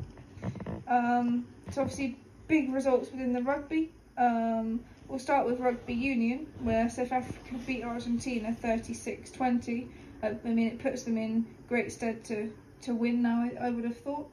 Um, 0.88 1.46
so 1.70 1.82
obviously 1.82 2.16
big 2.48 2.72
results 2.72 3.10
within 3.10 3.34
the 3.34 3.42
rugby. 3.42 3.92
Um, 4.16 4.80
we'll 5.08 5.18
start 5.18 5.44
with 5.44 5.60
rugby 5.60 5.92
union 5.92 6.46
where 6.62 6.88
South 6.88 7.12
Africa 7.12 7.56
beat 7.66 7.84
Argentina 7.84 8.56
36-20. 8.62 9.88
Uh, 10.22 10.30
I 10.42 10.48
mean 10.48 10.68
it 10.68 10.78
puts 10.78 11.02
them 11.02 11.18
in 11.18 11.44
great 11.68 11.92
stead 11.92 12.24
to, 12.24 12.50
to 12.80 12.94
win 12.94 13.20
now 13.20 13.42
I, 13.42 13.66
I 13.66 13.70
would 13.70 13.84
have 13.84 13.98
thought. 13.98 14.26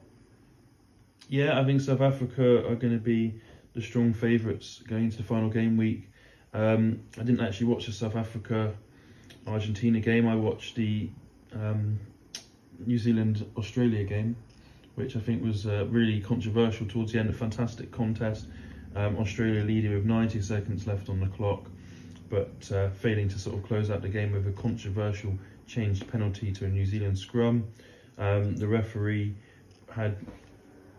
Yeah, 1.28 1.60
I 1.60 1.64
think 1.66 1.82
South 1.82 2.00
Africa 2.00 2.66
are 2.66 2.76
going 2.76 2.94
to 2.94 2.98
be 2.98 3.38
the 3.74 3.82
strong 3.82 4.14
favourites 4.14 4.82
going 4.88 5.04
into 5.04 5.18
the 5.18 5.22
final 5.22 5.50
game 5.50 5.76
week. 5.76 6.08
Um, 6.58 7.04
I 7.16 7.22
didn't 7.22 7.40
actually 7.40 7.68
watch 7.68 7.86
the 7.86 7.92
South 7.92 8.16
Africa 8.16 8.74
Argentina 9.46 10.00
game. 10.00 10.26
I 10.26 10.34
watched 10.34 10.74
the 10.74 11.08
um, 11.54 12.00
New 12.84 12.98
Zealand 12.98 13.48
Australia 13.56 14.02
game, 14.02 14.34
which 14.96 15.14
I 15.14 15.20
think 15.20 15.40
was 15.40 15.68
uh, 15.68 15.86
really 15.88 16.20
controversial 16.20 16.88
towards 16.88 17.12
the 17.12 17.20
end. 17.20 17.30
A 17.30 17.32
fantastic 17.32 17.92
contest. 17.92 18.48
Um, 18.96 19.18
Australia 19.18 19.62
leading 19.62 19.94
with 19.94 20.04
90 20.04 20.42
seconds 20.42 20.84
left 20.84 21.08
on 21.08 21.20
the 21.20 21.28
clock, 21.28 21.70
but 22.28 22.68
uh, 22.74 22.90
failing 22.90 23.28
to 23.28 23.38
sort 23.38 23.56
of 23.56 23.62
close 23.62 23.88
out 23.88 24.02
the 24.02 24.08
game 24.08 24.32
with 24.32 24.48
a 24.48 24.52
controversial 24.52 25.38
changed 25.68 26.10
penalty 26.10 26.50
to 26.50 26.64
a 26.64 26.68
New 26.68 26.86
Zealand 26.86 27.16
scrum. 27.16 27.68
Um, 28.18 28.56
the 28.56 28.66
referee 28.66 29.36
had 29.94 30.16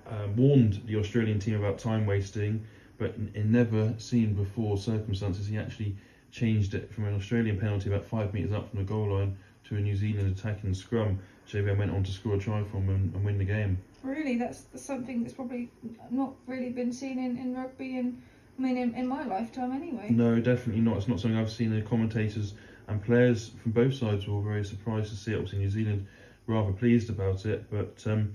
uh, 0.07 0.27
warned 0.37 0.83
the 0.85 0.95
Australian 0.95 1.39
team 1.39 1.55
about 1.55 1.79
time 1.79 2.05
wasting, 2.05 2.65
but 2.99 3.15
in, 3.33 3.51
never 3.51 3.93
seen 3.97 4.33
before 4.33 4.77
circumstances, 4.77 5.47
he 5.47 5.57
actually 5.57 5.95
changed 6.31 6.75
it 6.75 6.93
from 6.93 7.05
an 7.05 7.15
Australian 7.15 7.59
penalty 7.59 7.89
about 7.89 8.05
five 8.05 8.33
metres 8.33 8.51
up 8.51 8.69
from 8.69 8.79
the 8.79 8.85
goal 8.85 9.15
line 9.15 9.35
to 9.63 9.77
a 9.77 9.79
New 9.79 9.95
Zealand 9.95 10.37
attacking 10.37 10.73
scrum. 10.73 11.19
JVM 11.47 11.77
went 11.77 11.91
on 11.91 12.03
to 12.03 12.11
score 12.11 12.35
a 12.35 12.39
try 12.39 12.63
from 12.63 12.89
and, 12.89 13.13
and 13.15 13.25
win 13.25 13.39
the 13.39 13.45
game. 13.45 13.79
Really, 14.03 14.37
that's, 14.37 14.61
that's 14.71 14.85
something 14.85 15.23
that's 15.23 15.33
probably 15.33 15.69
not 16.11 16.33
really 16.45 16.69
been 16.69 16.93
seen 16.93 17.17
in, 17.17 17.37
in 17.37 17.55
rugby 17.55 17.97
and 17.97 18.21
I 18.57 18.61
mean 18.61 18.77
in, 18.77 18.93
in 18.93 19.07
my 19.07 19.23
lifetime 19.23 19.71
anyway. 19.71 20.09
No, 20.11 20.39
definitely 20.39 20.81
not. 20.81 20.97
It's 20.97 21.07
not 21.07 21.19
something 21.19 21.39
I've 21.39 21.51
seen 21.51 21.73
the 21.73 21.81
commentators 21.81 22.53
and 22.87 23.03
players 23.03 23.51
from 23.61 23.71
both 23.71 23.93
sides 23.93 24.27
were 24.27 24.41
very 24.41 24.65
surprised 24.65 25.09
to 25.11 25.15
see 25.15 25.31
it. 25.31 25.35
Obviously, 25.35 25.59
New 25.59 25.69
Zealand 25.69 26.07
rather 26.47 26.71
pleased 26.71 27.09
about 27.09 27.45
it, 27.45 27.69
but 27.69 28.03
um, 28.07 28.33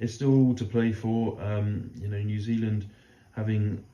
it's 0.00 0.14
still 0.14 0.32
all 0.32 0.54
to 0.54 0.64
play 0.64 0.92
for. 0.92 1.40
Um, 1.42 1.90
you 2.00 2.08
know, 2.08 2.18
New 2.18 2.40
Zealand 2.40 2.88
having 3.34 3.84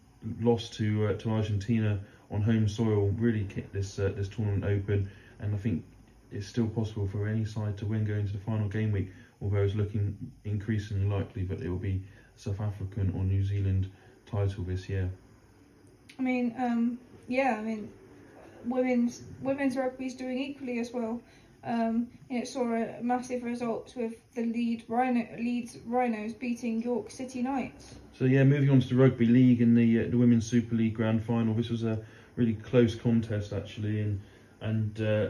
lost 0.41 0.75
to 0.75 1.09
uh, 1.09 1.14
to 1.14 1.31
Argentina 1.31 1.99
on 2.31 2.43
home 2.43 2.69
soil 2.69 3.12
really 3.19 3.45
kicked 3.45 3.73
this 3.73 3.99
uh, 3.99 4.12
this 4.17 4.29
tournament 4.29 4.64
open, 4.64 5.11
and 5.41 5.55
I 5.55 5.59
think 5.59 5.85
it's 6.31 6.47
still 6.47 6.67
possible 6.67 7.07
for 7.07 7.29
any 7.29 7.45
side 7.45 7.76
to 7.79 7.87
win 7.87 8.05
going 8.05 8.26
to 8.26 8.33
the 8.33 8.38
final 8.38 8.69
game 8.69 8.93
week. 8.93 9.11
Although 9.41 9.62
it's 9.64 9.75
looking 9.75 10.17
increasingly 10.45 11.07
likely 11.07 11.43
that 11.45 11.61
it 11.61 11.69
will 11.69 11.76
be 11.76 12.00
South 12.37 12.61
African 12.61 13.12
or 13.17 13.25
New 13.25 13.45
Zealand 13.45 13.91
title 14.25 14.64
this 14.64 14.88
year. 14.88 15.11
I 16.19 16.23
mean, 16.23 16.55
um, 16.59 16.99
yeah, 17.29 17.57
I 17.59 17.62
mean, 17.62 17.91
women's 18.64 19.23
women's 19.41 19.76
rugby 19.76 20.07
is 20.07 20.14
doing 20.14 20.38
equally 20.38 20.79
as 20.79 20.93
well. 20.93 21.21
Um, 21.64 22.09
and 22.28 22.42
it 22.42 22.49
saw 22.49 22.62
a 22.75 23.00
massive 23.02 23.45
results 23.45 23.95
with 23.95 24.14
the 24.35 24.45
lead 24.45 24.85
Rhino, 24.88 25.26
Leeds 25.38 25.78
Rhinos 25.87 26.33
beating 26.33 26.83
York 26.83 27.11
City 27.11 27.42
Knights. 27.42 27.95
So 28.19 28.25
yeah, 28.25 28.42
moving 28.42 28.71
on 28.71 28.81
to 28.81 28.88
the 28.88 28.97
rugby 28.97 29.26
league 29.26 29.61
in 29.61 29.75
the 29.75 30.00
uh, 30.00 30.11
the 30.11 30.19
women's 30.19 30.47
Super 30.47 30.75
League 30.75 30.95
grand 30.95 31.25
final. 31.25 31.54
This 31.54 31.71
was 31.71 31.85
a 31.85 31.99
really 32.37 32.54
close 32.54 32.95
contest 32.97 33.52
actually, 33.52 34.00
and 34.00 34.21
and 34.61 35.00
uh, 35.00 35.28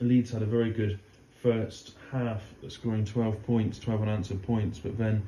Leeds 0.00 0.30
had 0.30 0.42
a 0.42 0.46
very 0.46 0.70
good 0.70 1.00
first 1.42 1.94
half, 2.12 2.42
scoring 2.68 3.04
12 3.04 3.42
points, 3.44 3.78
12 3.80 4.02
unanswered 4.02 4.42
points, 4.42 4.78
but 4.78 4.96
then 4.96 5.22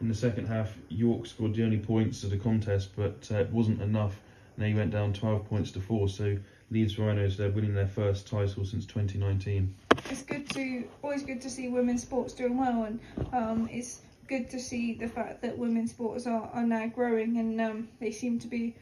in 0.00 0.08
the 0.08 0.14
second 0.14 0.46
half, 0.46 0.74
York 0.88 1.26
scored 1.26 1.54
the 1.54 1.64
only 1.64 1.78
points 1.78 2.22
of 2.22 2.30
the 2.30 2.38
contest, 2.38 2.90
but 2.96 3.28
uh, 3.30 3.38
it 3.38 3.50
wasn't 3.50 3.82
enough. 3.82 4.20
And 4.56 4.64
they 4.64 4.72
went 4.72 4.92
down 4.92 5.12
12 5.12 5.48
points 5.48 5.70
to 5.72 5.80
four. 5.80 6.08
So 6.08 6.36
Leeds 6.70 6.98
Rhinos 6.98 7.36
they're 7.36 7.50
winning 7.50 7.74
their 7.74 7.86
first 7.86 8.26
title 8.26 8.64
since 8.64 8.84
2019. 8.86 9.74
It's 10.10 10.22
good 10.22 10.48
to 10.50 10.84
always 11.02 11.22
good 11.22 11.40
to 11.40 11.50
see 11.50 11.68
women's 11.68 12.02
sports 12.02 12.34
doing 12.34 12.58
well, 12.58 12.84
and 12.84 13.00
um, 13.32 13.68
it's 13.72 14.02
good 14.26 14.50
to 14.50 14.60
see 14.60 14.94
the 14.94 15.08
fact 15.08 15.40
that 15.42 15.56
women's 15.56 15.90
sports 15.90 16.26
are, 16.26 16.50
are 16.52 16.66
now 16.66 16.86
growing 16.86 17.38
and 17.38 17.58
um, 17.60 17.88
they 17.98 18.10
seem 18.10 18.38
to 18.38 18.46
be 18.46 18.76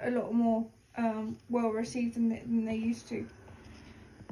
a 0.00 0.10
lot 0.10 0.34
more 0.34 0.66
um, 0.96 1.36
well 1.48 1.68
received 1.70 2.16
than 2.16 2.28
they, 2.28 2.40
than 2.40 2.64
they 2.64 2.74
used 2.74 3.08
to. 3.08 3.26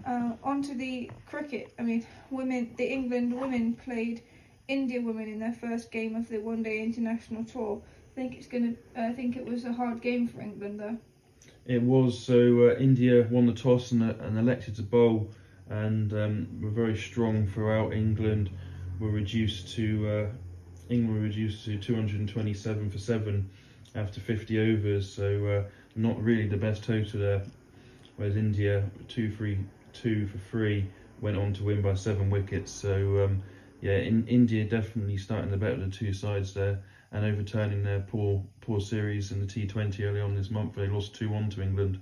Uh, 0.06 0.32
onto 0.42 0.74
the 0.74 1.10
cricket. 1.26 1.72
I 1.78 1.82
mean, 1.82 2.06
women. 2.30 2.72
The 2.76 2.84
England 2.84 3.38
women 3.38 3.74
played 3.74 4.22
India 4.66 5.00
women 5.00 5.28
in 5.28 5.38
their 5.38 5.52
first 5.52 5.90
game 5.90 6.14
of 6.16 6.28
the 6.28 6.38
one-day 6.38 6.82
international 6.82 7.44
tour. 7.44 7.80
I 8.12 8.14
think 8.14 8.36
it's 8.36 8.46
gonna. 8.46 8.74
I 8.96 9.12
think 9.12 9.36
it 9.36 9.44
was 9.44 9.64
a 9.64 9.72
hard 9.72 10.00
game 10.00 10.26
for 10.26 10.40
England 10.40 10.80
though. 10.80 10.98
It 11.68 11.82
was 11.82 12.18
so. 12.18 12.70
Uh, 12.70 12.76
India 12.76 13.28
won 13.30 13.44
the 13.44 13.52
toss 13.52 13.92
and, 13.92 14.02
uh, 14.02 14.14
and 14.20 14.38
elected 14.38 14.76
to 14.76 14.82
bowl, 14.82 15.30
and 15.68 16.10
um, 16.14 16.48
were 16.62 16.70
very 16.70 16.96
strong 16.96 17.46
throughout. 17.46 17.92
England 17.92 18.48
were 18.98 19.10
reduced 19.10 19.74
to. 19.74 20.08
Uh, 20.08 20.26
England 20.88 21.22
reduced 21.22 21.66
to 21.66 21.76
227 21.76 22.90
for 22.90 22.98
seven 22.98 23.50
after 23.94 24.18
50 24.18 24.58
overs, 24.58 25.12
so 25.12 25.46
uh, 25.46 25.62
not 25.94 26.18
really 26.22 26.48
the 26.48 26.56
best 26.56 26.84
total 26.84 27.20
there. 27.20 27.42
Whereas 28.16 28.38
India, 28.38 28.88
two, 29.06 29.30
three, 29.30 29.58
two 29.92 30.26
for 30.26 30.38
three, 30.38 30.86
went 31.20 31.36
on 31.36 31.52
to 31.52 31.64
win 31.64 31.82
by 31.82 31.92
seven 31.92 32.30
wickets. 32.30 32.72
So 32.72 33.24
um, 33.24 33.42
yeah, 33.82 33.98
in 33.98 34.26
India 34.26 34.64
definitely 34.64 35.18
starting 35.18 35.50
the 35.50 35.58
better 35.58 35.74
of 35.74 35.80
the 35.80 35.94
two 35.94 36.14
sides 36.14 36.54
there 36.54 36.82
and 37.12 37.24
overturning 37.24 37.82
their 37.82 38.00
poor 38.00 38.42
poor 38.60 38.80
series 38.80 39.32
in 39.32 39.40
the 39.40 39.46
T20 39.46 40.04
early 40.04 40.20
on 40.20 40.34
this 40.34 40.50
month. 40.50 40.74
They 40.74 40.88
lost 40.88 41.14
two 41.14 41.28
one 41.30 41.50
to 41.50 41.62
England. 41.62 41.98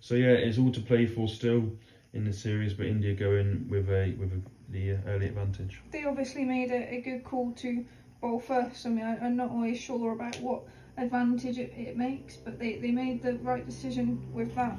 So 0.00 0.14
yeah, 0.14 0.32
it's 0.32 0.58
all 0.58 0.70
to 0.72 0.80
play 0.80 1.06
for 1.06 1.28
still 1.28 1.72
in 2.12 2.24
the 2.24 2.32
series, 2.32 2.74
but 2.74 2.86
India 2.86 3.14
go 3.14 3.32
in 3.32 3.66
with 3.68 3.88
a 3.88 4.14
with 4.18 4.32
a, 4.32 4.40
the 4.70 4.92
early 5.06 5.26
advantage. 5.26 5.82
They 5.90 6.04
obviously 6.04 6.44
made 6.44 6.70
a, 6.70 6.94
a 6.94 7.00
good 7.00 7.24
call 7.24 7.52
to 7.52 7.84
bowl 8.20 8.40
first. 8.40 8.86
I 8.86 8.88
mean, 8.90 9.04
I, 9.04 9.26
am 9.26 9.36
not 9.36 9.50
always 9.50 9.78
sure 9.78 10.12
about 10.12 10.36
what 10.40 10.62
advantage 10.96 11.58
it, 11.58 11.72
it, 11.76 11.96
makes, 11.96 12.36
but 12.36 12.58
they, 12.58 12.76
they 12.76 12.90
made 12.90 13.22
the 13.22 13.34
right 13.38 13.66
decision 13.66 14.22
with 14.32 14.54
that. 14.54 14.78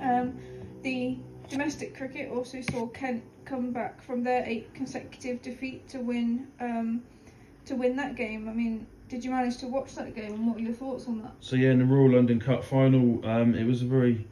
Um, 0.00 0.38
the 0.82 1.18
domestic 1.48 1.96
cricket 1.96 2.30
also 2.30 2.60
saw 2.60 2.86
Kent 2.88 3.24
come 3.44 3.72
back 3.72 4.02
from 4.02 4.22
their 4.22 4.44
eight 4.46 4.72
consecutive 4.74 5.42
defeat 5.42 5.88
to 5.88 5.98
win 5.98 6.48
um, 6.60 7.02
to 7.66 7.74
win 7.74 7.96
that 7.96 8.16
game. 8.16 8.48
I 8.48 8.52
mean, 8.52 8.86
did 9.08 9.24
you 9.24 9.30
manage 9.30 9.58
to 9.58 9.66
watch 9.66 9.94
that 9.96 10.14
game, 10.14 10.32
and 10.34 10.46
what 10.46 10.56
were 10.56 10.62
your 10.62 10.74
thoughts 10.74 11.06
on 11.06 11.22
that? 11.22 11.32
So 11.40 11.56
yeah, 11.56 11.70
in 11.70 11.78
the 11.78 11.84
Royal 11.84 12.12
London 12.12 12.40
Cup 12.40 12.64
final, 12.64 13.24
um, 13.26 13.54
it 13.54 13.64
was 13.64 13.82
a 13.82 13.86
very 13.86 14.26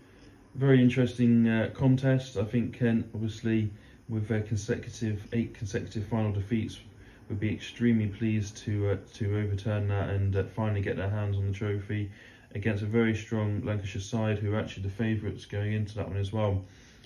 very 0.55 0.83
interesting 0.83 1.49
uh, 1.49 1.71
contest. 1.75 2.37
I 2.37 2.45
think 2.45 2.75
Kent, 2.75 3.07
obviously, 3.15 3.71
with 4.09 4.27
their 4.29 4.43
consecutive 4.43 5.27
eight 5.33 5.55
consecutive 5.55 6.07
final 6.07 6.33
defeats, 6.33 6.81
would 7.29 7.41
be 7.41 7.53
extremely 7.53 8.09
pleased 8.09 8.57
to 8.59 8.91
uh, 8.91 8.97
to 9.15 9.39
overturn 9.39 9.89
that 9.89 10.11
and 10.11 10.35
uh, 10.37 10.45
finally 10.45 10.81
get 10.81 10.97
their 10.97 11.11
hands 11.11 11.37
on 11.37 11.47
the 11.47 11.53
trophy 11.53 12.11
against 12.55 12.83
a 12.83 12.87
very 12.87 13.15
strong 13.15 13.63
Lancashire 13.65 14.03
side 14.03 14.39
who 14.39 14.53
are 14.53 14.59
actually 14.59 14.83
the 14.83 14.91
favourites 14.91 15.45
going 15.47 15.73
into 15.73 15.95
that 15.95 16.09
one 16.09 16.17
as 16.17 16.33
well. 16.33 16.65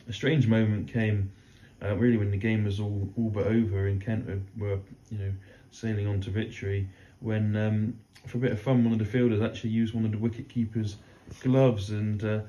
A 0.09 0.13
strange 0.13 0.47
moment 0.47 0.89
came 0.89 1.31
uh, 1.85 1.95
really 1.97 2.17
when 2.17 2.31
the 2.31 2.37
game 2.37 2.65
was 2.65 2.81
all, 2.81 3.09
all 3.17 3.31
but 3.31 3.47
over 3.47 3.87
and 3.87 4.01
Kent 4.05 4.27
were, 4.59 4.79
you 5.11 5.19
know 5.19 5.33
sailing 5.71 6.07
on 6.07 6.21
to 6.21 6.31
victory 6.31 6.89
when 7.21 7.57
um, 7.57 7.99
for 8.27 8.39
a 8.39 8.41
bit 8.41 8.53
of 8.53 8.61
fun 8.61 8.85
one 8.85 8.93
of 8.93 8.99
the 8.99 9.05
fielders 9.05 9.43
actually 9.43 9.71
used 9.71 9.93
one 9.93 10.05
of 10.05 10.13
the 10.13 10.19
wicket 10.19 10.49
keeper's 10.49 10.97
gloves 11.41 11.91
and 11.91 12.23
uh, 12.25 12.41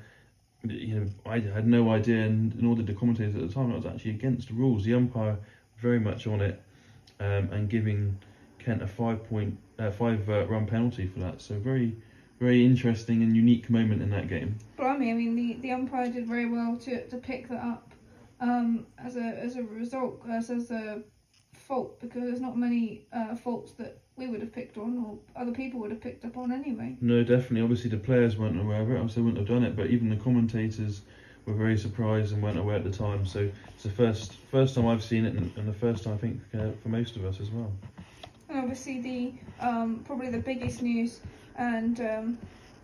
you 0.64 1.00
know 1.00 1.08
I 1.26 1.40
had 1.40 1.68
no 1.68 1.92
idea 1.92 2.24
and 2.24 2.56
nor 2.62 2.76
did 2.76 2.88
the 2.88 2.94
commentators 2.94 3.36
at 3.36 3.48
the 3.48 3.54
time 3.54 3.72
it 3.72 3.76
was 3.76 3.86
actually 3.86 4.12
against 4.12 4.50
the 4.50 4.54
rules 4.54 4.84
the 4.84 4.94
umpire 4.94 5.38
very 5.78 6.00
much 6.00 6.28
on 6.28 6.42
it 6.42 6.62
um, 7.20 7.50
and 7.52 7.70
giving 7.70 8.18
Kent 8.60 8.82
a 8.82 8.88
five 8.88 9.28
point 9.30 9.58
uh, 9.80 9.92
five 9.92 10.28
uh, 10.30 10.46
run 10.48 10.66
penalty 10.66 11.08
for 11.08 11.20
that. 11.20 11.42
So 11.42 11.56
very 11.56 11.96
very 12.40 12.66
interesting 12.66 13.24
and 13.24 13.36
unique 13.36 13.70
moment 13.70 14.02
in 14.02 14.10
that 14.10 14.28
game. 14.28 14.58
Blimey, 14.78 15.12
I 15.12 15.14
mean 15.14 15.36
the, 15.36 15.54
the 15.62 15.72
umpire 15.72 16.10
did 16.12 16.28
very 16.28 16.48
well 16.48 16.76
to, 16.78 17.08
to 17.08 17.18
pick 17.18 17.48
that 17.50 17.64
up 17.64 17.94
um, 18.46 18.86
as 18.98 19.16
a 19.16 19.24
as 19.24 19.56
a 19.56 19.64
result 19.64 20.22
as, 20.30 20.50
as 20.50 20.72
a 20.72 21.02
fault 21.54 22.00
because 22.00 22.24
there's 22.24 22.42
not 22.42 22.58
many 22.58 23.08
uh, 23.12 23.36
faults 23.36 23.72
that 23.74 24.02
we 24.18 24.28
would 24.28 24.40
have 24.40 24.54
picked 24.54 24.78
on 24.78 25.04
or 25.04 25.42
other 25.42 25.52
people 25.52 25.80
would 25.80 25.92
have 25.92 26.02
picked 26.02 26.24
up 26.24 26.38
on 26.38 26.52
anyway. 26.52 26.96
No, 27.02 27.24
definitely. 27.24 27.62
Obviously 27.62 27.90
the 27.90 27.98
players 27.98 28.38
weren't 28.38 28.60
aware 28.60 28.82
of 28.82 28.92
it, 28.92 28.98
else 28.98 29.16
they 29.16 29.22
wouldn't 29.22 29.40
have 29.40 29.48
done 29.48 29.64
it. 29.64 29.76
But 29.76 29.88
even 29.88 30.10
the 30.10 30.16
commentators 30.18 31.02
were 31.46 31.54
very 31.54 31.78
surprised 31.78 32.34
and 32.34 32.42
weren't 32.42 32.58
aware 32.58 32.78
at 32.78 32.84
the 32.84 32.92
time. 32.92 33.26
So 33.26 33.50
it's 33.74 33.84
the 33.84 33.90
first 33.90 34.34
first 34.52 34.76
time 34.76 34.88
I've 34.88 35.04
seen 35.04 35.26
it, 35.26 35.36
and, 35.36 35.52
and 35.58 35.68
the 35.68 35.74
first 35.74 36.04
time 36.04 36.14
I 36.14 36.18
think 36.18 36.42
uh, 36.54 36.72
for 36.82 36.90
most 36.90 37.16
of 37.16 37.26
us 37.26 37.40
as 37.40 37.50
well. 37.50 37.72
And 38.50 38.60
obviously, 38.60 39.02
the 39.02 39.34
um, 39.66 40.04
probably 40.06 40.30
the 40.30 40.40
biggest 40.40 40.82
news 40.82 41.20
and 41.58 42.00
um, 42.02 42.38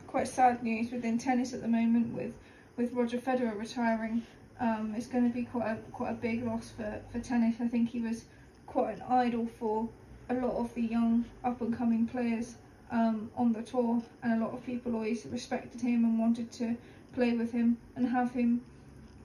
quite 0.08 0.28
sad 0.28 0.64
news 0.64 0.92
within 0.92 1.18
tennis 1.18 1.54
at 1.54 1.62
the 1.62 1.68
moment 1.68 2.14
with 2.14 2.34
with 2.78 2.94
Roger 2.94 3.18
Federer 3.18 3.58
retiring. 3.58 4.24
Um, 4.62 4.94
it's 4.96 5.08
going 5.08 5.28
to 5.28 5.34
be 5.34 5.44
quite 5.44 5.72
a 5.72 5.76
quite 5.92 6.12
a 6.12 6.14
big 6.14 6.46
loss 6.46 6.70
for, 6.70 7.02
for 7.12 7.20
tennis. 7.20 7.56
I 7.60 7.68
think 7.68 7.90
he 7.90 8.00
was 8.00 8.26
quite 8.68 8.98
an 8.98 9.04
idol 9.10 9.48
for 9.60 9.90
a 10.30 10.36
lot 10.36 10.54
of 10.54 10.74
the 10.76 10.82
young 10.82 11.26
up 11.44 11.60
and 11.62 11.76
coming 11.76 12.06
players 12.06 12.56
um, 12.92 13.32
on 13.36 13.54
the 13.54 13.64
tour, 13.64 14.02
and 14.22 14.42
a 14.42 14.46
lot 14.46 14.54
of 14.54 14.64
people 14.66 14.94
always 14.94 15.26
respected 15.26 15.82
him 15.82 16.06
and 16.06 16.20
wanted 16.20 16.52
to 16.54 16.76
play 17.14 17.34
with 17.34 17.52
him 17.52 17.78
and 17.96 18.08
have 18.08 18.32
him, 18.32 18.62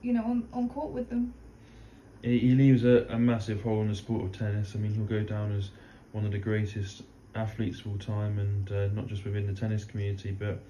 you 0.01 0.13
know, 0.13 0.23
on, 0.23 0.47
on 0.53 0.69
court 0.69 0.91
with 0.91 1.09
them. 1.09 1.33
He 2.23 2.55
leaves 2.55 2.83
a, 2.83 3.05
a 3.09 3.19
massive 3.19 3.61
hole 3.61 3.81
in 3.81 3.89
the 3.89 3.95
sport 3.95 4.23
of 4.23 4.31
tennis. 4.37 4.73
I 4.75 4.79
mean, 4.79 4.93
he'll 4.95 5.05
go 5.05 5.21
down 5.21 5.51
as 5.51 5.69
one 6.13 6.25
of 6.25 6.31
the 6.31 6.39
greatest 6.39 7.03
athletes 7.35 7.81
of 7.81 7.87
all 7.87 7.97
time, 7.97 8.39
and 8.39 8.71
uh, 8.71 8.87
not 8.93 9.07
just 9.07 9.23
within 9.23 9.45
the 9.45 9.53
tennis 9.53 9.85
community, 9.85 10.31
but 10.31 10.63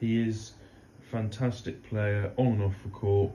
he 0.00 0.22
is 0.22 0.52
a 1.00 1.10
fantastic 1.10 1.82
player 1.88 2.32
on 2.36 2.46
and 2.46 2.62
off 2.62 2.74
the 2.84 2.90
court. 2.90 3.32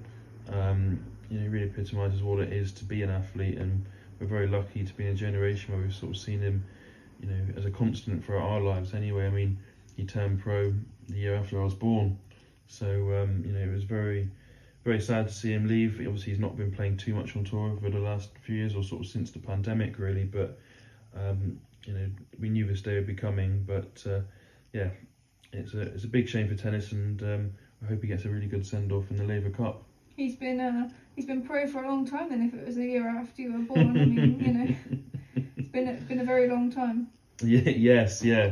Um, 0.51 1.03
you 1.29 1.39
know, 1.39 1.47
really 1.49 1.69
epitomises 1.69 2.23
what 2.23 2.39
it 2.39 2.51
is 2.51 2.71
to 2.73 2.85
be 2.85 3.03
an 3.03 3.09
athlete, 3.09 3.57
and 3.57 3.85
we're 4.19 4.27
very 4.27 4.47
lucky 4.47 4.83
to 4.83 4.93
be 4.93 5.05
in 5.05 5.11
a 5.11 5.15
generation 5.15 5.73
where 5.73 5.81
we've 5.81 5.93
sort 5.93 6.15
of 6.15 6.17
seen 6.17 6.41
him, 6.41 6.65
you 7.21 7.29
know, 7.29 7.53
as 7.55 7.65
a 7.65 7.71
constant 7.71 8.23
for 8.23 8.37
our 8.37 8.59
lives. 8.59 8.93
Anyway, 8.93 9.25
I 9.25 9.29
mean, 9.29 9.59
he 9.95 10.05
turned 10.05 10.39
pro 10.39 10.73
the 11.07 11.15
year 11.15 11.35
after 11.35 11.59
I 11.59 11.63
was 11.63 11.73
born, 11.73 12.17
so 12.67 12.87
um, 12.87 13.43
you 13.45 13.51
know 13.51 13.59
it 13.59 13.71
was 13.71 13.83
very, 13.83 14.29
very 14.83 14.99
sad 14.99 15.27
to 15.27 15.33
see 15.33 15.53
him 15.53 15.67
leave. 15.67 15.99
Obviously, 15.99 16.31
he's 16.31 16.39
not 16.39 16.57
been 16.57 16.71
playing 16.71 16.97
too 16.97 17.13
much 17.13 17.35
on 17.35 17.43
tour 17.43 17.69
over 17.71 17.89
the 17.89 17.99
last 17.99 18.29
few 18.41 18.55
years, 18.55 18.75
or 18.75 18.83
sort 18.83 19.01
of 19.01 19.07
since 19.07 19.31
the 19.31 19.39
pandemic, 19.39 19.99
really. 19.99 20.23
But 20.23 20.57
um, 21.15 21.59
you 21.85 21.93
know, 21.93 22.09
we 22.39 22.49
knew 22.49 22.65
this 22.65 22.81
day 22.81 22.95
would 22.95 23.07
be 23.07 23.13
coming. 23.13 23.63
But 23.67 24.03
uh, 24.09 24.21
yeah, 24.73 24.89
it's 25.53 25.73
a 25.73 25.81
it's 25.81 26.05
a 26.05 26.07
big 26.07 26.27
shame 26.27 26.47
for 26.47 26.55
tennis, 26.55 26.91
and 26.91 27.21
um, 27.21 27.51
I 27.83 27.87
hope 27.87 28.01
he 28.01 28.07
gets 28.07 28.25
a 28.25 28.29
really 28.29 28.47
good 28.47 28.65
send 28.65 28.91
off 28.91 29.09
in 29.11 29.17
the 29.17 29.23
Laver 29.23 29.49
Cup. 29.49 29.83
He's 30.19 30.35
been 30.35 30.59
uh, 30.59 30.89
he's 31.15 31.25
been 31.25 31.43
pro 31.43 31.65
for 31.65 31.81
a 31.81 31.87
long 31.87 32.05
time. 32.05 32.29
Then, 32.29 32.41
if 32.41 32.53
it 32.53 32.67
was 32.67 32.77
a 32.77 32.83
year 32.83 33.07
after 33.07 33.41
you 33.41 33.53
were 33.53 33.59
born, 33.59 33.97
I 33.97 34.03
mean, 34.03 34.37
you 34.41 34.53
know, 34.53 34.75
it's 35.55 35.69
been 35.69 35.87
a, 35.87 35.93
been 35.93 36.19
a 36.19 36.25
very 36.25 36.49
long 36.49 36.69
time. 36.69 37.07
Yeah. 37.41 37.69
Yes. 37.69 38.21
Yeah. 38.21 38.51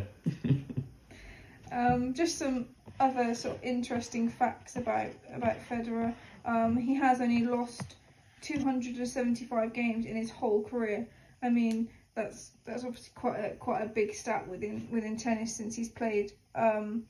um, 1.73 2.13
just 2.13 2.37
some 2.37 2.69
other 3.01 3.35
sort 3.35 3.57
of 3.57 3.63
interesting 3.63 4.29
facts 4.29 4.77
about 4.77 5.09
about 5.33 5.57
Federer. 5.69 6.13
Um, 6.45 6.77
he 6.77 6.95
has 6.95 7.19
only 7.19 7.43
lost 7.43 7.97
275 8.43 9.73
games 9.73 10.05
in 10.05 10.15
his 10.15 10.31
whole 10.31 10.63
career. 10.63 11.05
I 11.43 11.49
mean, 11.49 11.89
that's 12.15 12.51
that's 12.63 12.85
obviously 12.85 13.11
quite 13.13 13.39
a 13.39 13.49
quite 13.55 13.81
a 13.81 13.87
big 13.87 14.13
stat 14.13 14.47
within 14.47 14.87
within 14.89 15.17
tennis 15.17 15.53
since 15.53 15.75
he's 15.75 15.89
played. 15.89 16.31
Um, 16.55 17.03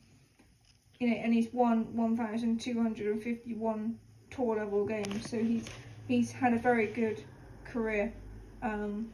you 1.00 1.10
know, 1.10 1.16
and 1.16 1.32
he's 1.32 1.54
won 1.54 1.96
1,251 1.96 4.00
tour 4.30 4.58
level 4.58 4.86
games. 4.86 5.30
So 5.30 5.38
he's 5.38 5.66
he's 6.08 6.32
had 6.32 6.54
a 6.54 6.60
very 6.60 6.88
good 6.88 7.24
career 7.66 8.14
um, 8.62 9.10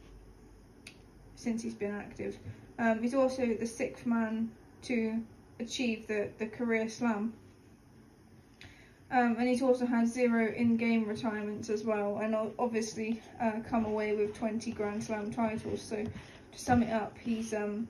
since 1.36 1.62
he's 1.62 1.74
been 1.74 1.94
active. 1.94 2.38
Um, 2.78 3.02
he's 3.02 3.14
also 3.14 3.46
the 3.54 3.66
sixth 3.66 4.06
man 4.06 4.50
to 4.82 5.22
achieve 5.60 6.06
the, 6.06 6.28
the 6.38 6.46
career 6.46 6.88
slam. 6.88 7.32
Um, 9.10 9.36
and 9.38 9.48
he's 9.48 9.62
also 9.62 9.86
had 9.86 10.08
zero 10.08 10.52
in-game 10.52 11.06
retirements 11.06 11.70
as 11.70 11.84
well, 11.84 12.18
and 12.18 12.34
obviously 12.58 13.22
uh, 13.40 13.60
come 13.68 13.84
away 13.84 14.16
with 14.16 14.34
20 14.34 14.72
Grand 14.72 15.04
Slam 15.04 15.30
titles. 15.30 15.82
So 15.82 16.02
to 16.02 16.58
sum 16.58 16.82
it 16.82 16.90
up, 16.90 17.16
he's 17.18 17.54
um, 17.54 17.86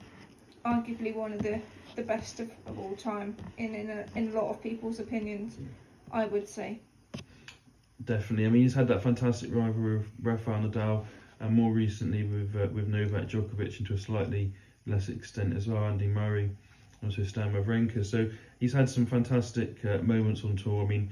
arguably 0.66 1.14
one 1.14 1.32
of 1.32 1.42
the, 1.42 1.60
the 1.96 2.02
best 2.02 2.40
of, 2.40 2.50
of 2.66 2.78
all 2.78 2.94
time 2.96 3.36
in 3.56 3.74
in 3.74 3.90
a, 3.90 4.04
in 4.16 4.28
a 4.28 4.32
lot 4.32 4.50
of 4.50 4.62
people's 4.62 4.98
opinions, 4.98 5.56
I 6.12 6.26
would 6.26 6.48
say. 6.48 6.80
Definitely. 8.02 8.46
I 8.46 8.48
mean, 8.48 8.62
he's 8.62 8.74
had 8.74 8.86
that 8.88 9.00
fantastic 9.02 9.52
rivalry 9.52 9.96
with 9.98 10.06
Rafael 10.20 10.60
Nadal, 10.60 11.02
and 11.40 11.52
more 11.54 11.72
recently 11.72 12.22
with 12.22 12.54
uh, 12.54 12.66
with 12.72 12.86
Novak 12.86 13.26
Djokovic, 13.28 13.76
and 13.78 13.86
to 13.86 13.94
a 13.94 13.98
slightly 13.98 14.50
less 14.86 15.08
extent 15.08 15.54
as 15.54 15.66
well, 15.66 15.84
Andy 15.84 16.06
Murray, 16.06 16.50
also 17.02 17.22
Stan 17.22 17.52
Wawrinka. 17.52 18.04
So 18.04 18.26
he's 18.58 18.72
had 18.72 18.88
some 18.88 19.06
fantastic 19.06 19.84
uh, 19.84 19.98
moments 20.02 20.44
on 20.44 20.56
tour. 20.56 20.82
I 20.82 20.86
mean, 20.86 21.08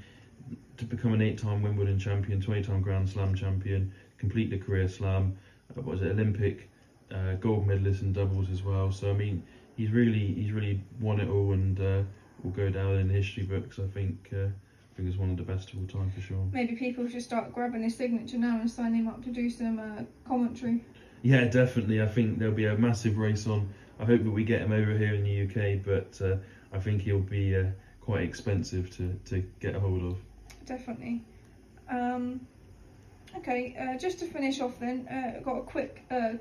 to 0.77 0.85
become 0.85 1.13
an 1.13 1.21
eight-time 1.21 1.61
Wimbledon 1.61 1.97
champion, 1.99 2.39
20-time 2.41 2.81
Grand 2.81 3.09
Slam 3.09 3.33
champion, 3.33 3.91
complete 4.17 4.49
the 4.49 4.57
career 4.57 4.87
slam, 4.87 5.33
uh, 5.69 5.81
what 5.81 5.85
was 5.85 6.01
it, 6.01 6.09
Olympic 6.11 6.69
uh, 7.11 7.33
gold 7.35 7.65
medalist 7.65 8.01
in 8.01 8.11
doubles 8.13 8.49
as 8.49 8.61
well. 8.63 8.91
So 8.91 9.09
I 9.09 9.13
mean, 9.13 9.41
he's 9.77 9.91
really 9.91 10.33
he's 10.33 10.51
really 10.51 10.79
won 10.99 11.19
it 11.19 11.27
all, 11.29 11.53
and 11.53 11.79
uh, 11.79 12.03
will 12.43 12.51
go 12.51 12.69
down 12.69 12.97
in 12.97 13.09
history 13.09 13.43
books. 13.43 13.79
I 13.79 13.87
think. 13.87 14.33
I 14.93 14.97
think 14.97 15.09
it's 15.09 15.17
one 15.17 15.31
of 15.31 15.37
the 15.37 15.43
best 15.43 15.73
of 15.73 15.79
all 15.79 15.87
time 15.87 16.11
for 16.11 16.21
sure. 16.21 16.45
Maybe 16.51 16.75
people 16.75 17.07
should 17.07 17.23
start 17.23 17.51
grabbing 17.51 17.81
his 17.81 17.95
signature 17.97 18.37
now 18.37 18.59
and 18.59 18.69
sign 18.69 18.93
him 18.93 19.07
up 19.07 19.23
to 19.23 19.31
do 19.31 19.49
some 19.49 19.79
uh, 19.79 20.03
commentary. 20.27 20.85
Yeah, 21.23 21.45
definitely. 21.45 21.99
I 21.99 22.05
think 22.05 22.37
there'll 22.37 22.53
be 22.53 22.67
a 22.67 22.77
massive 22.77 23.17
race 23.17 23.47
on. 23.47 23.73
I 23.99 24.05
hope 24.05 24.23
that 24.23 24.29
we 24.29 24.43
get 24.43 24.61
him 24.61 24.71
over 24.71 24.95
here 24.95 25.15
in 25.15 25.23
the 25.23 25.47
UK, 25.47 25.83
but 25.83 26.23
uh, 26.23 26.37
I 26.71 26.79
think 26.79 27.01
he'll 27.01 27.19
be 27.19 27.55
uh, 27.55 27.63
quite 28.01 28.21
expensive 28.21 28.95
to, 28.97 29.19
to 29.29 29.43
get 29.59 29.73
a 29.73 29.79
hold 29.79 30.03
of. 30.03 30.17
Definitely. 30.67 31.23
Um, 31.89 32.41
okay, 33.37 33.75
uh, 33.79 33.97
just 33.97 34.19
to 34.19 34.25
finish 34.25 34.59
off 34.59 34.79
then, 34.79 35.07
uh, 35.09 35.37
I've 35.37 35.43
got 35.43 35.57
a 35.57 35.63
quick 35.63 36.05
uh, 36.11 36.33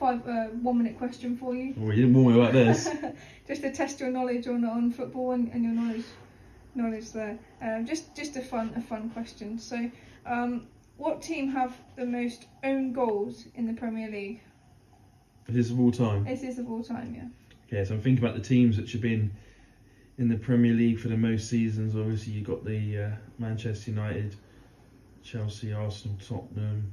five 0.00 0.26
uh, 0.26 0.46
one 0.46 0.78
minute 0.78 0.98
question 0.98 1.36
for 1.36 1.54
you. 1.54 1.72
Oh, 1.80 1.90
you 1.90 2.02
didn't 2.02 2.14
warn 2.14 2.34
me 2.34 2.40
about 2.40 2.52
this. 2.52 2.88
just 3.46 3.62
to 3.62 3.72
test 3.72 4.00
your 4.00 4.10
knowledge 4.10 4.48
on 4.48 4.64
on 4.64 4.90
football 4.90 5.32
and, 5.32 5.52
and 5.52 5.62
your 5.62 5.72
knowledge 5.72 6.04
knowledge 6.74 7.12
there. 7.12 7.38
Um, 7.60 7.86
just 7.86 8.14
just 8.14 8.36
a 8.36 8.40
fun 8.40 8.72
a 8.76 8.80
fun 8.80 9.10
question. 9.10 9.58
So, 9.58 9.90
um, 10.26 10.66
what 10.96 11.22
team 11.22 11.48
have 11.50 11.76
the 11.96 12.06
most 12.06 12.46
own 12.64 12.92
goals 12.92 13.44
in 13.54 13.66
the 13.66 13.74
Premier 13.74 14.10
League? 14.10 14.40
This 15.48 15.66
is 15.66 15.72
of 15.72 15.80
all 15.80 15.92
time. 15.92 16.24
This 16.24 16.42
is 16.42 16.58
of 16.58 16.70
all 16.70 16.82
time, 16.82 17.14
yeah. 17.14 17.28
Okay, 17.66 17.84
so 17.84 17.94
I'm 17.94 18.00
thinking 18.00 18.24
about 18.24 18.36
the 18.36 18.46
teams 18.46 18.76
that 18.76 18.90
have 18.90 19.00
been 19.00 19.12
in 19.12 19.30
in 20.18 20.28
the 20.28 20.36
Premier 20.36 20.72
League 20.72 21.00
for 21.00 21.08
the 21.08 21.16
most 21.16 21.48
seasons. 21.48 21.96
Obviously, 21.96 22.34
you've 22.34 22.46
got 22.46 22.64
the 22.64 22.98
uh, 22.98 23.10
Manchester 23.38 23.90
United, 23.90 24.36
Chelsea, 25.22 25.72
Arsenal, 25.72 26.16
Tottenham, 26.26 26.92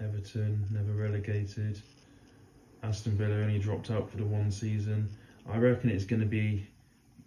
Everton, 0.00 0.66
never 0.70 0.92
relegated. 0.92 1.80
Aston 2.82 3.16
Villa 3.16 3.36
only 3.36 3.58
dropped 3.58 3.90
out 3.90 4.10
for 4.10 4.16
the 4.16 4.24
one 4.24 4.50
season. 4.50 5.08
I 5.50 5.58
reckon 5.58 5.90
it's 5.90 6.04
going 6.04 6.20
to 6.20 6.26
be 6.26 6.66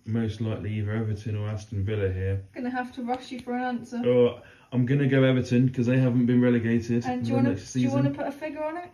most 0.06 0.40
likely 0.40 0.74
either 0.76 0.92
Everton 0.92 1.36
or 1.36 1.50
Aston 1.50 1.84
Villa 1.84 2.12
here. 2.12 2.44
Gonna 2.54 2.70
have 2.70 2.94
to 2.96 3.04
rush 3.04 3.32
you 3.32 3.40
for 3.40 3.56
an 3.56 3.64
answer. 3.64 4.02
Oh, 4.06 4.40
I'm 4.72 4.86
going 4.86 5.00
to 5.00 5.08
go 5.08 5.24
Everton 5.24 5.68
because 5.68 5.88
they 5.88 5.98
haven't 5.98 6.26
been 6.26 6.42
relegated. 6.42 7.06
And 7.06 7.24
do 7.24 7.30
you 7.30 7.36
want 7.36 7.58
to 7.58 7.74
do 7.74 7.80
you 7.80 7.90
want 7.90 8.06
to 8.06 8.12
put 8.12 8.28
a 8.28 8.32
figure 8.32 8.64
on 8.64 8.78
it? 8.78 8.92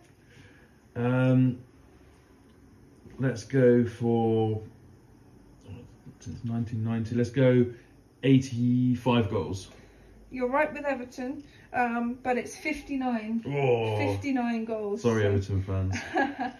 Um, 0.95 1.59
let's 3.19 3.43
go 3.43 3.85
for 3.85 4.61
since 6.19 6.43
1990. 6.45 7.15
Let's 7.15 7.29
go 7.29 7.65
85 8.23 9.29
goals. 9.29 9.69
You're 10.29 10.49
right 10.49 10.71
with 10.71 10.85
Everton, 10.85 11.43
um, 11.73 12.17
but 12.23 12.37
it's 12.37 12.55
59. 12.55 13.43
Oh, 13.47 13.97
59 13.97 14.65
goals. 14.65 15.01
sorry, 15.01 15.25
Everton 15.25 15.61
fans. 15.61 15.95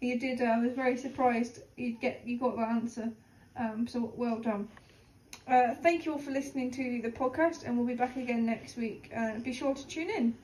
you 0.00 0.18
did. 0.18 0.40
Uh, 0.40 0.44
I 0.44 0.58
was 0.58 0.72
very 0.74 0.96
surprised 0.96 1.60
you 1.76 1.92
get 1.92 2.22
you 2.26 2.38
got 2.38 2.56
that 2.56 2.68
answer. 2.68 3.12
Um, 3.56 3.86
so 3.86 4.12
well 4.16 4.38
done. 4.40 4.68
Uh, 5.48 5.74
thank 5.74 6.04
you 6.04 6.12
all 6.12 6.18
for 6.18 6.30
listening 6.32 6.70
to 6.72 7.00
the 7.02 7.10
podcast, 7.10 7.64
and 7.64 7.76
we'll 7.76 7.86
be 7.86 7.94
back 7.94 8.16
again 8.16 8.44
next 8.44 8.76
week. 8.76 9.10
Uh, 9.16 9.38
be 9.38 9.52
sure 9.52 9.74
to 9.74 9.86
tune 9.86 10.10
in. 10.10 10.34